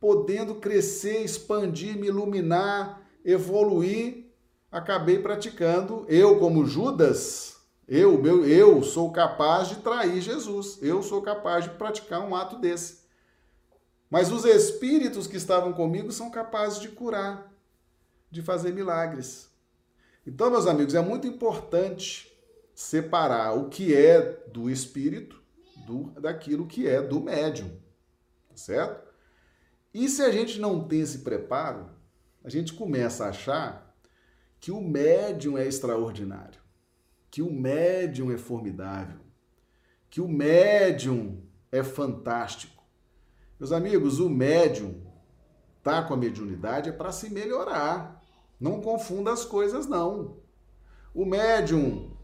[0.00, 4.26] podendo crescer, expandir, me iluminar, evoluir,
[4.72, 11.22] acabei praticando, eu como Judas, eu, meu, eu sou capaz de trair Jesus, eu sou
[11.22, 13.04] capaz de praticar um ato desse.
[14.10, 17.54] Mas os espíritos que estavam comigo são capazes de curar,
[18.28, 19.48] de fazer milagres.
[20.26, 22.36] Então, meus amigos, é muito importante
[22.74, 25.45] separar o que é do espírito
[25.86, 27.70] do, daquilo que é do médium,
[28.48, 29.06] tá certo?
[29.94, 31.88] E se a gente não tem esse preparo,
[32.44, 33.96] a gente começa a achar
[34.60, 36.60] que o médium é extraordinário,
[37.30, 39.20] que o médium é formidável,
[40.10, 42.82] que o médium é fantástico.
[43.58, 45.06] Meus amigos, o médium
[45.82, 48.20] tá com a mediunidade é para se melhorar.
[48.58, 50.38] Não confunda as coisas não.
[51.14, 52.15] O médium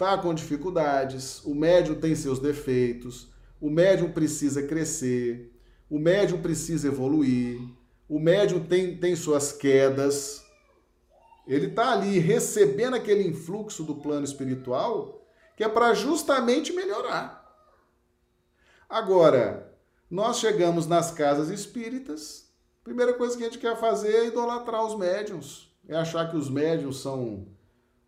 [0.00, 3.28] tá com dificuldades, o médium tem seus defeitos,
[3.60, 5.52] o médium precisa crescer,
[5.90, 7.60] o médium precisa evoluir,
[8.08, 10.42] o médium tem, tem suas quedas,
[11.46, 15.22] ele está ali recebendo aquele influxo do plano espiritual
[15.54, 17.38] que é para justamente melhorar.
[18.88, 19.70] Agora,
[20.10, 22.50] nós chegamos nas casas espíritas,
[22.82, 26.48] primeira coisa que a gente quer fazer é idolatrar os médiums, é achar que os
[26.48, 27.48] médiums são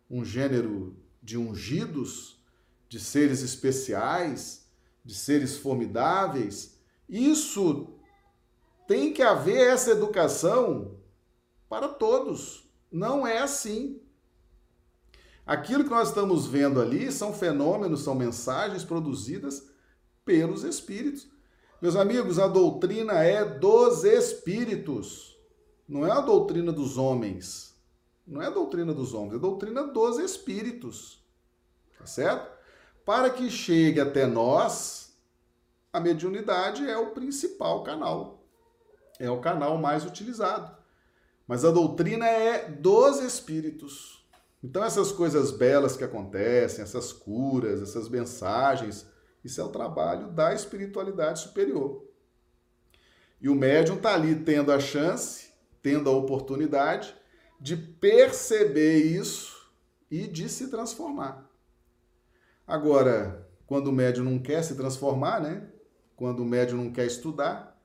[0.09, 2.37] um gênero de ungidos,
[2.89, 4.67] de seres especiais,
[5.03, 6.77] de seres formidáveis.
[7.09, 7.87] Isso
[8.87, 10.99] tem que haver essa educação
[11.69, 12.69] para todos.
[12.91, 13.99] Não é assim.
[15.45, 19.67] Aquilo que nós estamos vendo ali são fenômenos, são mensagens produzidas
[20.23, 21.27] pelos espíritos.
[21.81, 25.37] Meus amigos, a doutrina é dos espíritos,
[25.87, 27.72] não é a doutrina dos homens.
[28.25, 31.23] Não é a doutrina dos homens, é a doutrina dos espíritos.
[31.97, 32.51] Tá certo?
[33.05, 35.13] Para que chegue até nós,
[35.91, 38.45] a mediunidade é o principal canal.
[39.19, 40.75] É o canal mais utilizado.
[41.47, 44.25] Mas a doutrina é dos espíritos.
[44.63, 49.05] Então, essas coisas belas que acontecem, essas curas, essas mensagens,
[49.43, 52.05] isso é o trabalho da espiritualidade superior.
[53.41, 55.51] E o médium está ali tendo a chance,
[55.81, 57.13] tendo a oportunidade
[57.63, 59.71] de perceber isso
[60.11, 61.49] e de se transformar.
[62.67, 65.65] Agora, quando o médium não quer se transformar, né?
[66.13, 67.81] Quando o médium não quer estudar,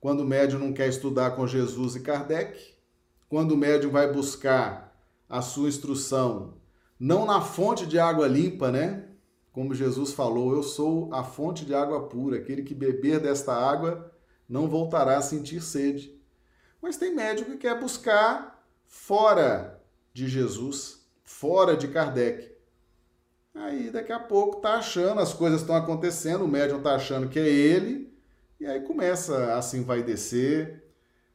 [0.00, 2.74] quando o médium não quer estudar com Jesus e Kardec,
[3.28, 6.54] quando o médium vai buscar a sua instrução,
[6.98, 9.10] não na fonte de água limpa, né?
[9.52, 14.12] Como Jesus falou, eu sou a fonte de água pura, aquele que beber desta água
[14.48, 16.20] não voltará a sentir sede.
[16.82, 18.49] Mas tem médium que quer buscar
[18.90, 19.80] fora
[20.12, 22.52] de Jesus, fora de Kardec.
[23.54, 27.38] Aí daqui a pouco tá achando, as coisas estão acontecendo, o médium tá achando que
[27.38, 28.12] é ele,
[28.58, 30.84] e aí começa a se envaidecer,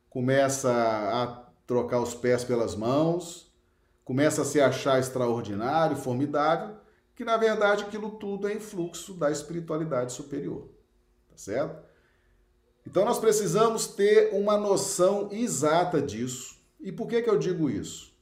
[0.10, 3.52] começa a trocar os pés pelas mãos,
[4.04, 6.76] começa a se achar extraordinário, formidável,
[7.16, 10.70] que na verdade aquilo tudo é influxo da espiritualidade superior.
[11.30, 11.84] Tá certo?
[12.86, 16.56] Então nós precisamos ter uma noção exata disso.
[16.80, 18.14] E por que, que eu digo isso?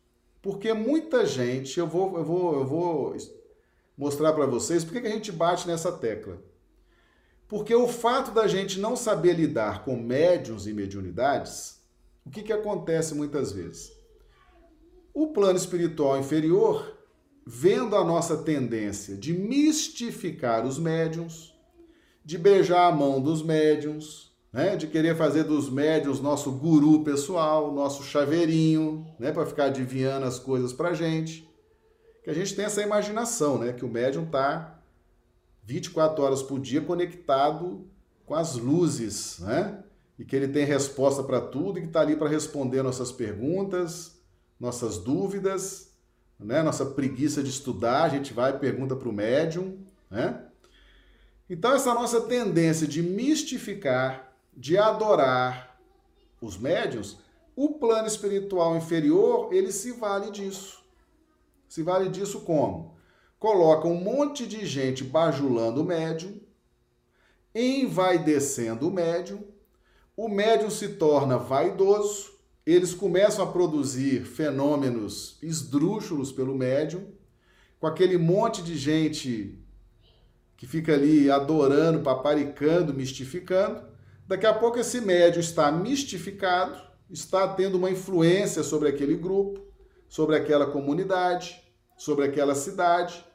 [0.42, 3.18] Porque muita gente, eu vou, eu vou, eu vou
[3.98, 6.42] mostrar para vocês por que, que a gente bate nessa tecla.
[7.48, 11.82] Porque o fato da gente não saber lidar com médiums e mediunidades,
[12.26, 13.92] o que, que acontece muitas vezes?
[15.14, 16.98] O plano espiritual inferior,
[17.46, 21.54] vendo a nossa tendência de mistificar os médiums,
[22.26, 27.74] de beijar a mão dos médiums, né, de querer fazer dos médios nosso guru pessoal,
[27.74, 31.50] nosso chaveirinho, né, para ficar adivinhando as coisas para gente.
[32.24, 34.80] Que a gente tem essa imaginação, né, que o médium tá
[35.64, 37.88] 24 horas por dia conectado
[38.26, 39.84] com as luzes, né?
[40.20, 44.22] E que ele tem resposta para tudo e que está ali para responder nossas perguntas,
[44.60, 45.92] nossas dúvidas,
[46.40, 46.62] né?
[46.62, 49.78] Nossa preguiça de estudar, a gente vai e pergunta para o médium,
[50.10, 50.46] né?
[51.50, 55.80] Então, essa nossa tendência de mistificar de adorar
[56.42, 57.18] os médios,
[57.56, 60.84] o plano espiritual inferior, ele se vale disso.
[61.68, 62.96] Se vale disso como?
[63.40, 66.40] Coloca um monte de gente bajulando o médium,
[67.54, 69.44] envaidecendo o médium,
[70.16, 72.32] o médium se torna vaidoso,
[72.66, 77.12] eles começam a produzir fenômenos esdrúxulos pelo médium,
[77.80, 79.60] com aquele monte de gente
[80.56, 83.93] que fica ali adorando, paparicando, mistificando,
[84.26, 89.62] Daqui a pouco esse médio está mistificado, está tendo uma influência sobre aquele grupo,
[90.08, 91.62] sobre aquela comunidade,
[91.98, 93.26] sobre aquela cidade.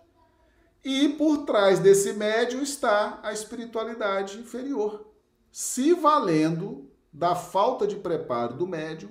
[0.83, 5.13] E por trás desse médio está a espiritualidade inferior,
[5.53, 9.11] se valendo da falta de preparo do médium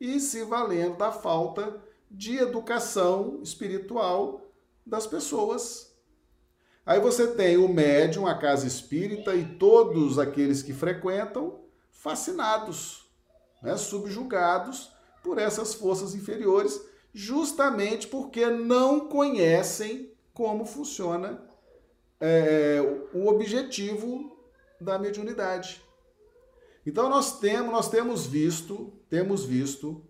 [0.00, 4.40] e se valendo da falta de educação espiritual
[4.84, 5.91] das pessoas
[6.84, 11.60] Aí você tem o médium, a casa espírita e todos aqueles que frequentam
[11.90, 13.08] fascinados,
[13.62, 14.90] né, subjugados
[15.22, 16.80] por essas forças inferiores,
[17.14, 21.40] justamente porque não conhecem como funciona
[22.20, 22.80] é,
[23.14, 24.36] o objetivo
[24.80, 25.80] da mediunidade.
[26.84, 30.04] Então nós temos, nós temos visto, temos visto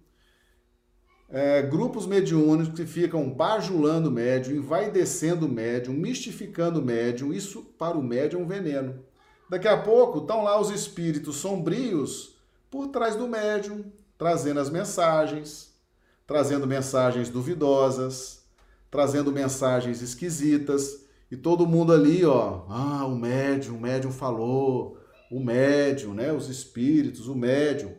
[1.32, 7.62] é, grupos mediúnicos que ficam bajulando o médium, envaidecendo o médium, mistificando o médium, isso
[7.78, 9.02] para o médium é um veneno.
[9.48, 12.36] Daqui a pouco estão lá os espíritos sombrios
[12.70, 13.82] por trás do médium,
[14.18, 15.74] trazendo as mensagens,
[16.26, 18.44] trazendo mensagens duvidosas,
[18.90, 24.98] trazendo mensagens esquisitas, e todo mundo ali, ó, ah, o médium, o médium falou,
[25.30, 27.94] o médium, né, os espíritos, o médium,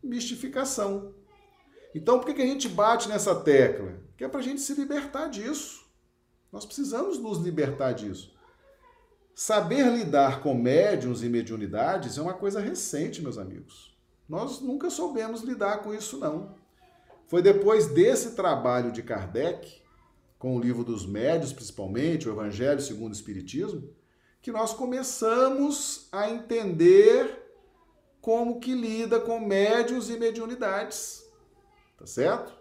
[0.00, 1.17] mistificação.
[1.94, 3.94] Então, por que a gente bate nessa tecla?
[4.16, 5.86] Que é para a gente se libertar disso.
[6.52, 8.36] Nós precisamos nos libertar disso.
[9.34, 13.96] Saber lidar com médiums e mediunidades é uma coisa recente, meus amigos.
[14.28, 16.56] Nós nunca soubemos lidar com isso, não.
[17.26, 19.80] Foi depois desse trabalho de Kardec,
[20.38, 23.90] com o livro dos médios, principalmente, o Evangelho segundo o Espiritismo,
[24.40, 27.44] que nós começamos a entender
[28.20, 31.27] como que lida com médios e mediunidades.
[31.98, 32.52] Tá certo?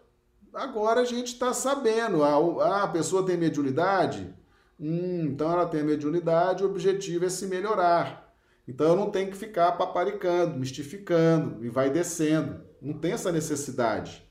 [0.53, 2.23] Agora a gente está sabendo.
[2.23, 4.33] Ah, a pessoa tem mediunidade?
[4.79, 8.33] Hum, então ela tem mediunidade, o objetivo é se melhorar.
[8.67, 12.61] Então eu não tenho que ficar paparicando, mistificando e vai descendo.
[12.81, 14.27] Não tem essa necessidade.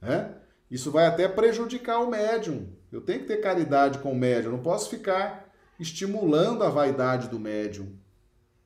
[0.00, 0.34] Né?
[0.70, 2.68] Isso vai até prejudicar o médium.
[2.92, 4.50] Eu tenho que ter caridade com o médium.
[4.50, 5.48] Eu não posso ficar
[5.80, 7.96] estimulando a vaidade do médium.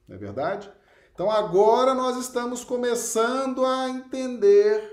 [0.08, 0.70] Não é verdade?
[1.14, 4.91] Então agora nós estamos começando a entender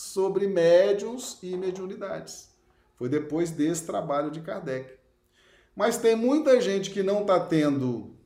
[0.00, 2.48] sobre médiums e mediunidades.
[2.96, 4.94] Foi depois desse trabalho de Kardec.
[5.76, 8.16] Mas tem muita gente que não está tendo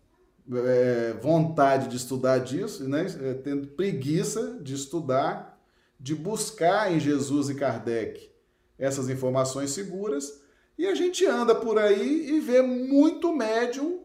[0.52, 3.06] é, vontade de estudar disso, né?
[3.20, 5.60] É, tendo preguiça de estudar,
[5.98, 8.30] de buscar em Jesus e Kardec
[8.78, 10.42] essas informações seguras,
[10.78, 14.04] e a gente anda por aí e vê muito médium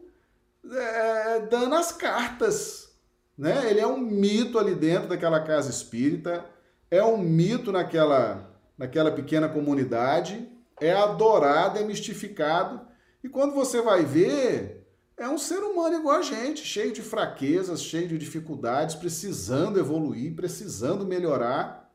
[0.68, 2.90] é, dando as cartas.
[3.38, 3.70] Né?
[3.70, 6.44] Ele é um mito ali dentro daquela casa espírita
[6.90, 10.48] é um mito naquela, naquela pequena comunidade,
[10.80, 12.80] é adorado, é mistificado.
[13.22, 14.86] E quando você vai ver,
[15.16, 20.34] é um ser humano igual a gente, cheio de fraquezas, cheio de dificuldades, precisando evoluir,
[20.34, 21.92] precisando melhorar.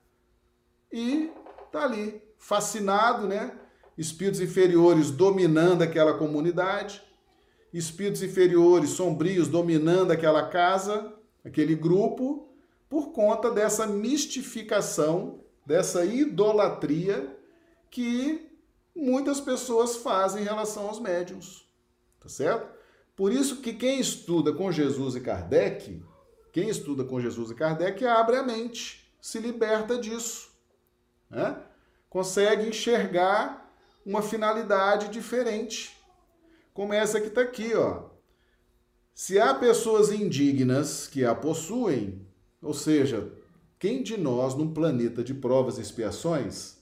[0.91, 1.31] E
[1.71, 3.51] tá ali, fascinado, né?
[3.97, 7.01] Espíritos inferiores dominando aquela comunidade,
[7.73, 12.54] espíritos inferiores sombrios dominando aquela casa, aquele grupo,
[12.89, 17.35] por conta dessa mistificação, dessa idolatria
[17.89, 18.49] que
[18.95, 21.67] muitas pessoas fazem em relação aos médiums.
[22.19, 22.73] Tá certo?
[23.15, 26.03] Por isso que quem estuda com Jesus e Kardec,
[26.51, 30.51] quem estuda com Jesus e Kardec abre a mente, se liberta disso,
[31.29, 31.61] né?
[32.09, 33.73] consegue enxergar
[34.05, 35.97] uma finalidade diferente,
[36.73, 38.09] como essa que está aqui, ó.
[39.13, 42.24] Se há pessoas indignas que a possuem,
[42.65, 43.31] ou seja,
[43.79, 46.77] quem de nós, num planeta de provas e expiações,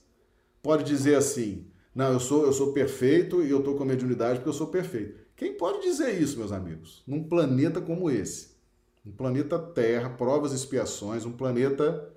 [0.62, 4.38] pode dizer assim: não, eu sou, eu sou perfeito e eu estou com a mediunidade
[4.38, 5.22] porque eu sou perfeito.
[5.36, 7.02] Quem pode dizer isso, meus amigos?
[7.06, 8.56] Num planeta como esse,
[9.04, 12.12] um planeta Terra, provas e expiações, um planeta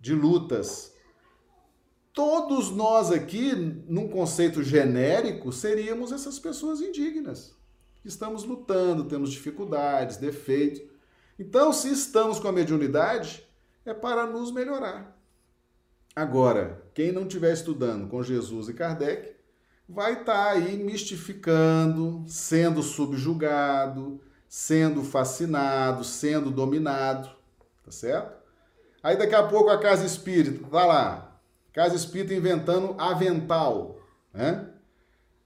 [0.00, 0.92] de lutas.
[2.12, 3.54] Todos nós aqui,
[3.88, 7.54] num conceito genérico, seríamos essas pessoas indignas
[8.04, 10.82] estamos lutando, temos dificuldades, defeitos.
[11.42, 13.44] Então, se estamos com a mediunidade,
[13.84, 15.18] é para nos melhorar.
[16.14, 19.34] Agora, quem não estiver estudando com Jesus e Kardec,
[19.88, 27.28] vai estar tá aí mistificando, sendo subjugado, sendo fascinado, sendo dominado,
[27.84, 28.40] tá certo?
[29.02, 31.40] Aí daqui a pouco a casa espírita, tá lá,
[31.72, 33.98] casa espírita inventando avental,
[34.32, 34.68] né?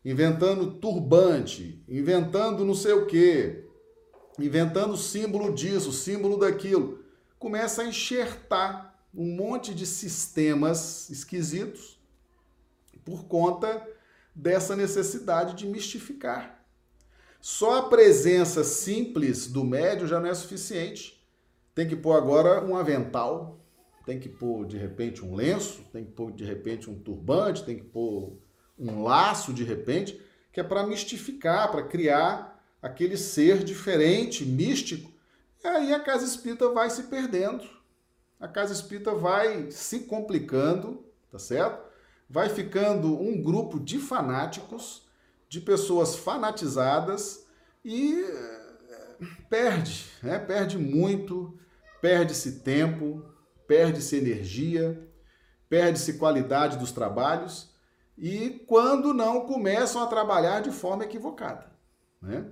[0.05, 3.66] inventando turbante, inventando não sei o quê,
[4.39, 7.05] inventando símbolo disso, símbolo daquilo.
[7.39, 11.99] Começa a enxertar um monte de sistemas esquisitos
[13.05, 13.87] por conta
[14.35, 16.65] dessa necessidade de mistificar.
[17.41, 21.25] Só a presença simples do médio já não é suficiente.
[21.75, 23.61] Tem que pôr agora um avental,
[24.05, 27.77] tem que pôr de repente um lenço, tem que pôr de repente um turbante, tem
[27.77, 28.37] que pôr
[28.79, 30.21] um laço de repente,
[30.53, 32.56] que é para mistificar, para criar
[32.87, 35.11] aquele ser diferente, místico.
[35.63, 37.65] E aí a casa espírita vai se perdendo.
[38.39, 41.85] A casa espírita vai se complicando, tá certo?
[42.29, 45.07] Vai ficando um grupo de fanáticos,
[45.49, 47.47] de pessoas fanatizadas
[47.85, 50.39] e eh, perde, né?
[50.39, 51.59] Perde muito,
[52.01, 53.25] perde-se tempo,
[53.67, 55.09] perde-se energia,
[55.69, 57.75] perde-se qualidade dos trabalhos
[58.17, 61.67] e quando não começam a trabalhar de forma equivocada.
[62.21, 62.45] Né?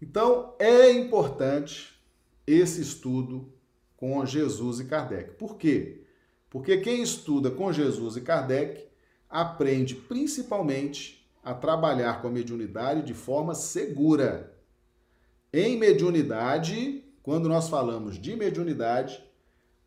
[0.00, 1.98] Então é importante
[2.46, 3.52] esse estudo
[3.96, 5.32] com Jesus e Kardec.
[5.32, 6.02] Por quê?
[6.48, 8.86] Porque quem estuda com Jesus e Kardec
[9.28, 14.56] aprende principalmente a trabalhar com a mediunidade de forma segura.
[15.52, 19.22] Em mediunidade, quando nós falamos de mediunidade,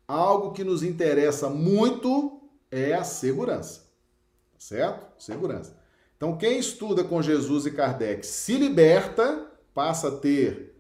[0.07, 3.91] algo que nos interessa muito é a segurança
[4.61, 5.07] certo?
[5.17, 5.75] Segurança.
[6.15, 9.50] Então, quem estuda com Jesus e Kardec se liberta,
[9.81, 10.75] passa a ter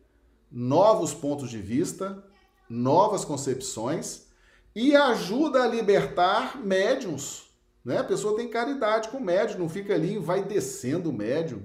[0.51, 2.23] novos pontos de vista,
[2.69, 4.27] novas concepções
[4.75, 7.49] e ajuda a libertar médiums.
[7.83, 7.97] Né?
[7.97, 11.63] A pessoa tem caridade com o médium, não fica ali vai descendo o médium,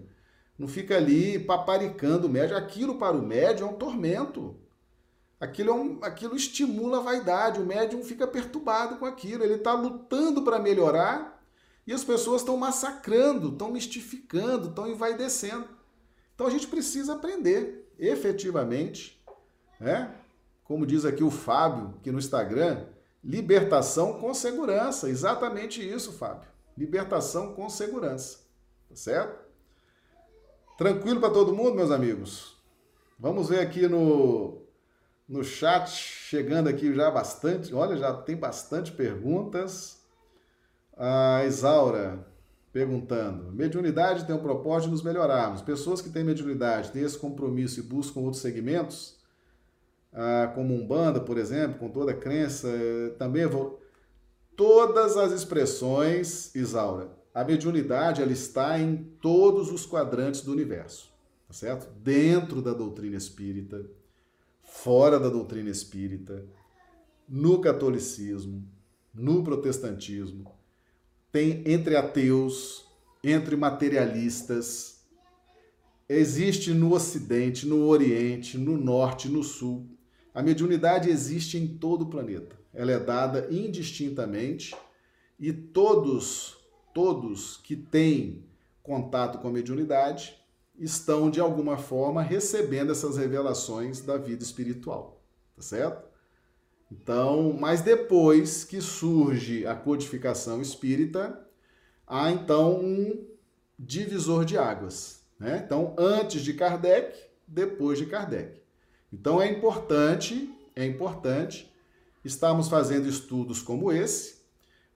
[0.58, 2.56] não fica ali paparicando o médium.
[2.56, 4.56] Aquilo para o médium é um tormento.
[5.38, 9.74] Aquilo, é um, aquilo estimula a vaidade, o médium fica perturbado com aquilo, ele está
[9.74, 11.44] lutando para melhorar
[11.86, 15.75] e as pessoas estão massacrando, estão mistificando, estão envaidecendo.
[16.36, 19.18] Então a gente precisa aprender, efetivamente,
[19.80, 20.14] né?
[20.64, 22.84] Como diz aqui o Fábio, que no Instagram,
[23.24, 25.08] libertação com segurança.
[25.08, 26.46] Exatamente isso, Fábio.
[26.76, 28.40] Libertação com segurança.
[28.88, 29.46] Tá certo?
[30.76, 32.54] Tranquilo para todo mundo, meus amigos?
[33.18, 34.60] Vamos ver aqui no,
[35.26, 37.72] no chat, chegando aqui já bastante.
[37.74, 40.04] Olha, já tem bastante perguntas.
[40.94, 42.26] A Isaura
[42.76, 45.62] perguntando: mediunidade tem o propósito de nos melhorarmos.
[45.62, 49.16] Pessoas que têm mediunidade têm esse compromisso e buscam outros segmentos,
[50.12, 52.68] ah, como Umbanda, por exemplo, com toda a crença,
[53.18, 53.80] também vou.
[54.54, 61.10] Todas as expressões, Isaura, a mediunidade ela está em todos os quadrantes do universo,
[61.48, 61.90] tá certo?
[62.02, 63.86] Dentro da doutrina espírita,
[64.62, 66.44] fora da doutrina espírita,
[67.26, 68.68] no catolicismo,
[69.14, 70.55] no protestantismo,
[71.36, 72.86] tem entre ateus,
[73.22, 75.02] entre materialistas,
[76.08, 79.86] existe no Ocidente, no Oriente, no Norte, no Sul.
[80.32, 82.56] A mediunidade existe em todo o planeta.
[82.72, 84.74] Ela é dada indistintamente
[85.38, 86.56] e todos,
[86.94, 88.46] todos que têm
[88.82, 90.42] contato com a mediunidade
[90.78, 95.22] estão de alguma forma recebendo essas revelações da vida espiritual,
[95.54, 96.05] tá certo?
[96.90, 101.40] Então, mas depois que surge a codificação espírita,
[102.06, 103.26] há então um
[103.78, 105.20] divisor de águas.
[105.38, 105.62] Né?
[105.64, 108.60] Então, antes de Kardec, depois de Kardec.
[109.12, 111.72] Então é importante, é importante
[112.24, 114.36] estarmos fazendo estudos como esse.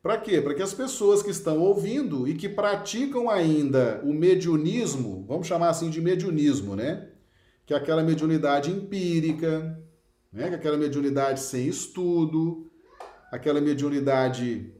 [0.03, 0.41] Para quê?
[0.41, 5.69] Para que as pessoas que estão ouvindo e que praticam ainda o mediunismo, vamos chamar
[5.69, 7.09] assim de mediunismo, né?
[7.67, 9.79] Que é aquela mediunidade empírica,
[10.33, 10.55] né?
[10.55, 12.71] aquela mediunidade sem estudo,
[13.31, 14.73] aquela mediunidade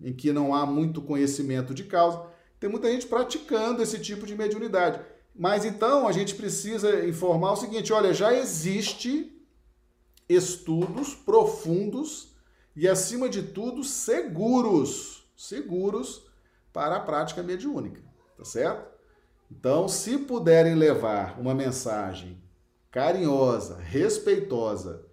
[0.00, 2.26] em que não há muito conhecimento de causa.
[2.58, 5.00] Tem muita gente praticando esse tipo de mediunidade.
[5.34, 9.34] Mas então a gente precisa informar o seguinte: olha, já existe
[10.28, 12.34] estudos profundos
[12.76, 16.26] e, acima de tudo, seguros, seguros
[16.72, 18.02] para a prática mediúnica,
[18.36, 18.92] tá certo?
[19.50, 22.42] Então, se puderem levar uma mensagem
[22.94, 25.04] carinhosa, respeitosa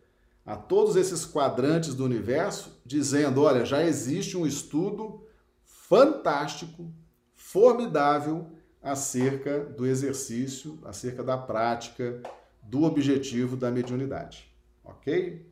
[0.45, 5.25] a todos esses quadrantes do universo, dizendo: olha, já existe um estudo
[5.65, 6.93] fantástico,
[7.33, 8.51] formidável
[8.83, 12.21] acerca do exercício, acerca da prática,
[12.61, 14.47] do objetivo da mediunidade.
[14.83, 15.47] Ok?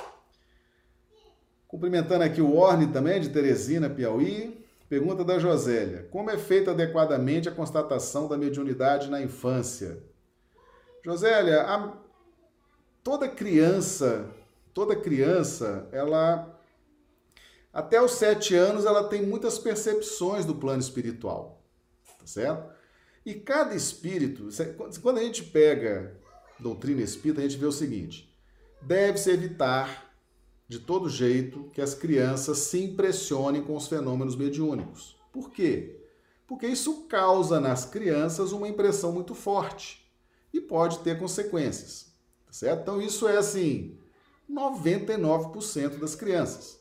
[1.67, 4.63] Cumprimentando aqui o Orne também, de Teresina, Piauí.
[4.87, 10.03] Pergunta da Josélia: Como é feita adequadamente a constatação da mediunidade na infância?
[11.03, 12.08] Josélia, a...
[13.09, 14.29] toda criança,
[14.71, 16.61] toda criança, ela
[17.73, 21.59] até os sete anos ela tem muitas percepções do plano espiritual,
[22.19, 22.71] tá certo?
[23.25, 24.49] E cada espírito,
[25.01, 26.19] quando a gente pega
[26.59, 28.31] doutrina espírita, a gente vê o seguinte:
[28.79, 30.13] deve-se evitar
[30.67, 35.19] de todo jeito que as crianças se impressionem com os fenômenos mediúnicos.
[35.33, 35.99] Por quê?
[36.45, 40.07] Porque isso causa nas crianças uma impressão muito forte
[40.53, 42.08] e pode ter consequências,
[42.49, 42.81] certo?
[42.81, 43.97] Então isso é assim,
[44.49, 46.79] 99% das crianças.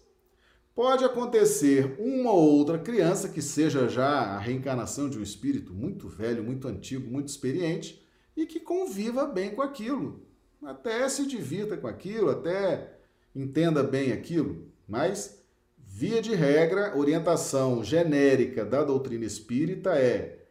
[0.74, 6.08] Pode acontecer uma ou outra criança que seja já a reencarnação de um espírito muito
[6.08, 8.00] velho, muito antigo, muito experiente
[8.36, 10.22] e que conviva bem com aquilo,
[10.62, 12.96] até se divirta com aquilo, até
[13.34, 15.42] entenda bem aquilo, mas
[15.76, 20.46] via de regra, orientação genérica da doutrina espírita é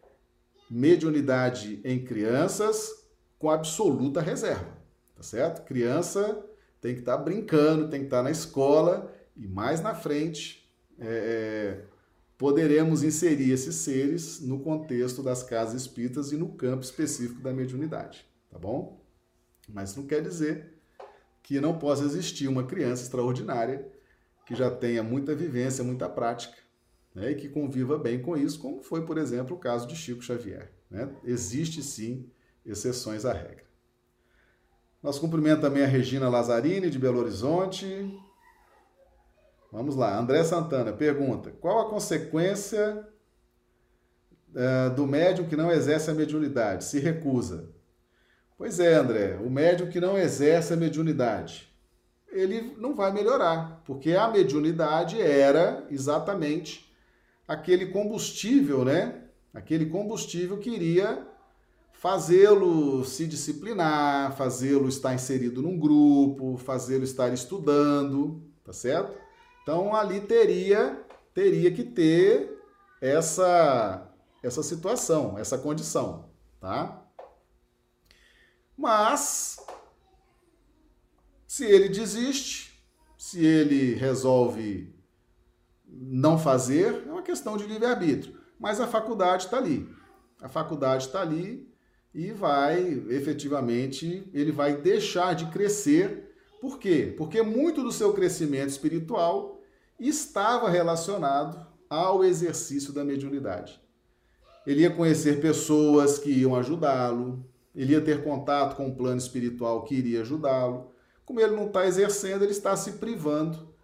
[0.69, 3.07] mediunidade em crianças
[3.39, 4.76] com absoluta reserva,
[5.17, 5.65] tá certo?
[5.65, 6.45] Criança
[6.79, 10.71] tem que estar tá brincando, tem que estar tá na escola e mais na frente,
[10.99, 11.85] é, é,
[12.37, 18.25] poderemos inserir esses seres no contexto das casas espíritas e no campo específico da mediunidade,
[18.49, 19.03] tá bom?
[19.67, 20.75] Mas não quer dizer
[21.41, 23.87] que não possa existir uma criança extraordinária
[24.45, 26.57] que já tenha muita vivência, muita prática,
[27.13, 30.21] né, e que conviva bem com isso, como foi, por exemplo, o caso de Chico
[30.21, 30.71] Xavier.
[30.89, 31.09] Né?
[31.23, 32.29] Existe sim
[32.65, 33.66] exceções à regra.
[35.01, 37.85] Nós cumprimento também a Regina Lazzarini, de Belo Horizonte,
[39.71, 43.05] Vamos lá, André Santana pergunta: qual a consequência
[44.49, 46.85] uh, do médium que não exerce a mediunidade?
[46.85, 47.69] Se recusa.
[48.57, 51.71] Pois é, André, o médium que não exerce a mediunidade,
[52.31, 56.91] ele não vai melhorar, porque a mediunidade era exatamente
[57.47, 59.25] aquele combustível, né?
[59.53, 61.27] Aquele combustível que iria
[61.97, 69.19] fazê-lo se disciplinar, fazê-lo estar inserido num grupo, fazê-lo estar estudando, tá certo?
[69.63, 72.55] Então ali teria teria que ter
[73.01, 74.11] essa
[74.43, 76.29] essa situação, essa condição,
[76.59, 77.03] tá?
[78.77, 79.57] Mas
[81.47, 82.79] se ele desiste,
[83.17, 84.95] se ele resolve
[85.83, 88.39] não fazer, é uma questão de livre-arbítrio.
[88.59, 89.89] Mas a faculdade está ali.
[90.39, 91.66] A faculdade está ali
[92.17, 96.35] e vai, efetivamente, ele vai deixar de crescer.
[96.59, 97.13] Por quê?
[97.15, 99.61] Porque muito do seu crescimento espiritual
[99.99, 103.79] estava relacionado ao exercício da mediunidade.
[104.65, 107.45] Ele ia conhecer pessoas que iam ajudá-lo,
[107.75, 110.89] ele ia ter contato com o plano espiritual que iria ajudá-lo.
[111.23, 113.75] Como ele não está exercendo, ele está se privando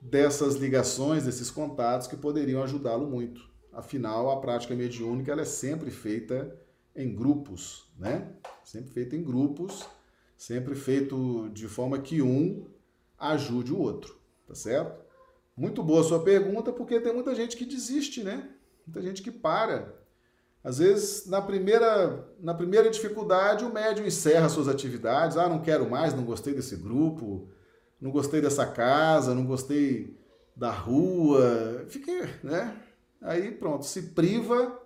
[0.00, 3.50] dessas ligações, desses contatos que poderiam ajudá-lo muito.
[3.72, 6.56] Afinal, a prática mediúnica ela é sempre feita
[6.94, 8.32] em grupos, né?
[8.64, 9.86] Sempre feita em grupos,
[10.36, 12.66] sempre feito de forma que um
[13.18, 15.04] ajude o outro, tá certo?
[15.56, 18.48] Muito boa a sua pergunta, porque tem muita gente que desiste, né?
[18.86, 19.94] Muita gente que para.
[20.62, 25.36] Às vezes, na primeira, na primeira dificuldade, o médium encerra suas atividades.
[25.36, 27.48] Ah, não quero mais, não gostei desse grupo,
[28.00, 30.18] não gostei dessa casa, não gostei
[30.56, 31.84] da rua.
[31.88, 32.76] Fiquei, né?
[33.20, 34.79] Aí pronto, se priva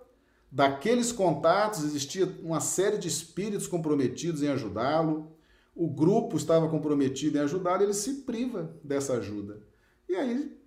[0.55, 5.35] daqueles contatos, existia uma série de espíritos comprometidos em ajudá-lo,
[5.75, 9.61] o grupo estava comprometido em ajudá-lo, ele se priva dessa ajuda.
[10.07, 10.57] E aí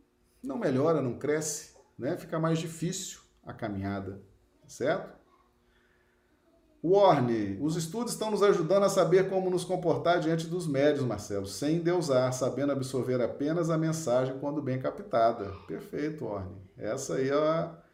[0.42, 2.18] não melhora, não cresce, né?
[2.18, 4.20] Fica mais difícil a caminhada,
[4.66, 5.16] certo?
[6.84, 11.46] Warne, os estudos estão nos ajudando a saber como nos comportar diante dos médios, Marcelo,
[11.46, 15.50] sem deusar, sabendo absorver apenas a mensagem quando bem captada.
[15.66, 16.60] Perfeito, Warne.
[16.76, 17.87] Essa aí é a,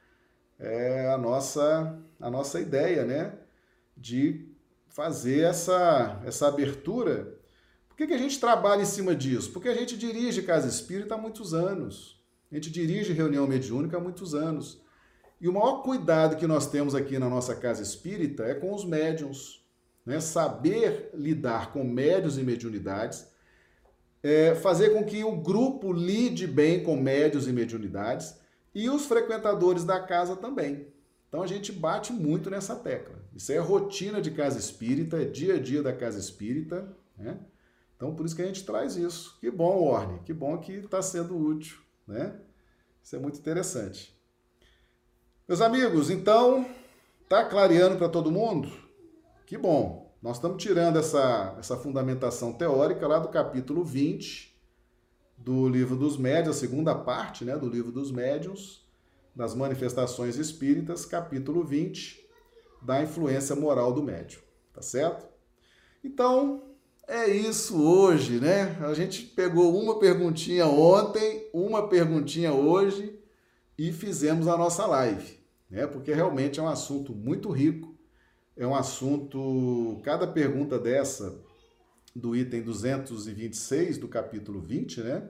[0.59, 3.32] é a, nossa, a nossa ideia, né?
[3.96, 4.48] De
[4.88, 7.36] fazer essa, essa abertura
[7.88, 9.52] Por que, que a gente trabalha em cima disso?
[9.52, 12.20] Porque a gente dirige Casa Espírita há muitos anos.
[12.50, 14.82] A gente dirige reunião mediúnica há muitos anos.
[15.40, 18.84] E o maior cuidado que nós temos aqui na nossa Casa Espírita é com os
[18.84, 19.64] médiums.
[20.05, 20.18] Né?
[20.18, 23.28] Saber lidar com médios e mediunidades,
[24.22, 28.36] é, fazer com que o grupo lide bem com médios e mediunidades
[28.75, 30.89] e os frequentadores da casa também.
[31.29, 33.16] Então a gente bate muito nessa tecla.
[33.35, 37.39] Isso é rotina de casa espírita, é dia a dia da casa espírita, né?
[37.97, 39.39] Então por isso que a gente traz isso.
[39.41, 42.39] Que bom, Orne, que bom que está sendo útil, né?
[43.03, 44.18] Isso é muito interessante.
[45.47, 46.66] Meus amigos, então,
[47.29, 48.72] tá clareando para todo mundo?
[49.47, 50.16] Que bom.
[50.22, 54.53] Nós estamos tirando essa, essa fundamentação teórica lá do capítulo 20
[55.45, 58.82] do livro dos médios, a segunda parte né, do livro dos médiuns,
[59.36, 62.26] das manifestações espíritas, capítulo 20,
[62.80, 64.40] da influência moral do médium,
[64.72, 65.26] tá certo?
[66.03, 66.62] Então,
[67.07, 68.78] é isso hoje, né?
[68.80, 73.18] A gente pegou uma perguntinha ontem, uma perguntinha hoje
[73.76, 75.38] e fizemos a nossa live,
[75.68, 75.86] né?
[75.86, 77.95] Porque realmente é um assunto muito rico,
[78.57, 81.38] é um assunto, cada pergunta dessa
[82.15, 85.29] do item 226 do capítulo 20, né?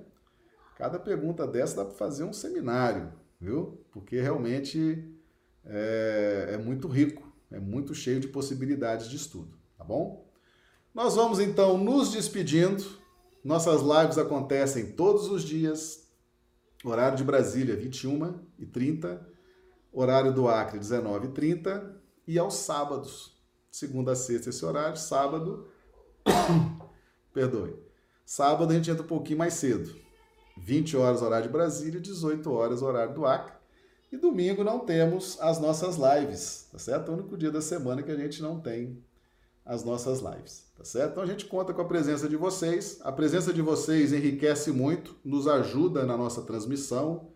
[0.77, 3.81] Cada pergunta dessa dá para fazer um seminário, viu?
[3.91, 5.09] Porque realmente
[5.65, 10.29] é, é muito rico, é muito cheio de possibilidades de estudo, tá bom?
[10.93, 12.85] Nós vamos então nos despedindo.
[13.43, 16.09] Nossas lives acontecem todos os dias,
[16.85, 19.27] horário de Brasília 21 e 30,
[19.93, 23.37] horário do Acre 19 e 30 e aos sábados,
[23.71, 25.69] segunda a sexta esse horário, sábado,
[27.33, 27.77] perdoe,
[28.25, 29.95] sábado a gente entra um pouquinho mais cedo,
[30.57, 33.55] 20 horas horário de Brasília, 18 horas horário do Acre.
[34.13, 37.11] E domingo não temos as nossas lives, tá certo?
[37.11, 39.03] É o único dia da semana que a gente não tem
[39.65, 41.13] as nossas lives, tá certo?
[41.13, 43.01] Então a gente conta com a presença de vocês.
[43.03, 47.31] A presença de vocês enriquece muito, nos ajuda na nossa transmissão.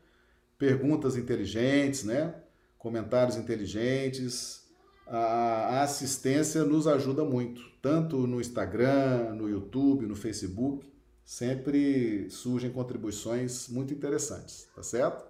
[0.58, 2.34] Perguntas inteligentes, né?
[2.76, 4.67] Comentários inteligentes.
[5.10, 10.86] A assistência nos ajuda muito, tanto no Instagram, no YouTube, no Facebook
[11.28, 15.26] sempre surgem contribuições muito interessantes, tá certo?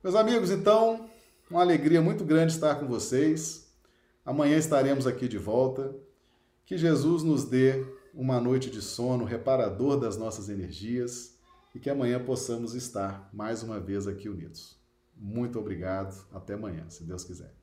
[0.00, 1.10] Meus amigos, então,
[1.50, 3.68] uma alegria muito grande estar com vocês.
[4.24, 5.92] Amanhã estaremos aqui de volta.
[6.64, 11.36] Que Jesus nos dê uma noite de sono reparador das nossas energias
[11.74, 14.78] e que amanhã possamos estar mais uma vez aqui unidos.
[15.16, 16.24] Muito obrigado.
[16.32, 17.61] Até amanhã, se Deus quiser.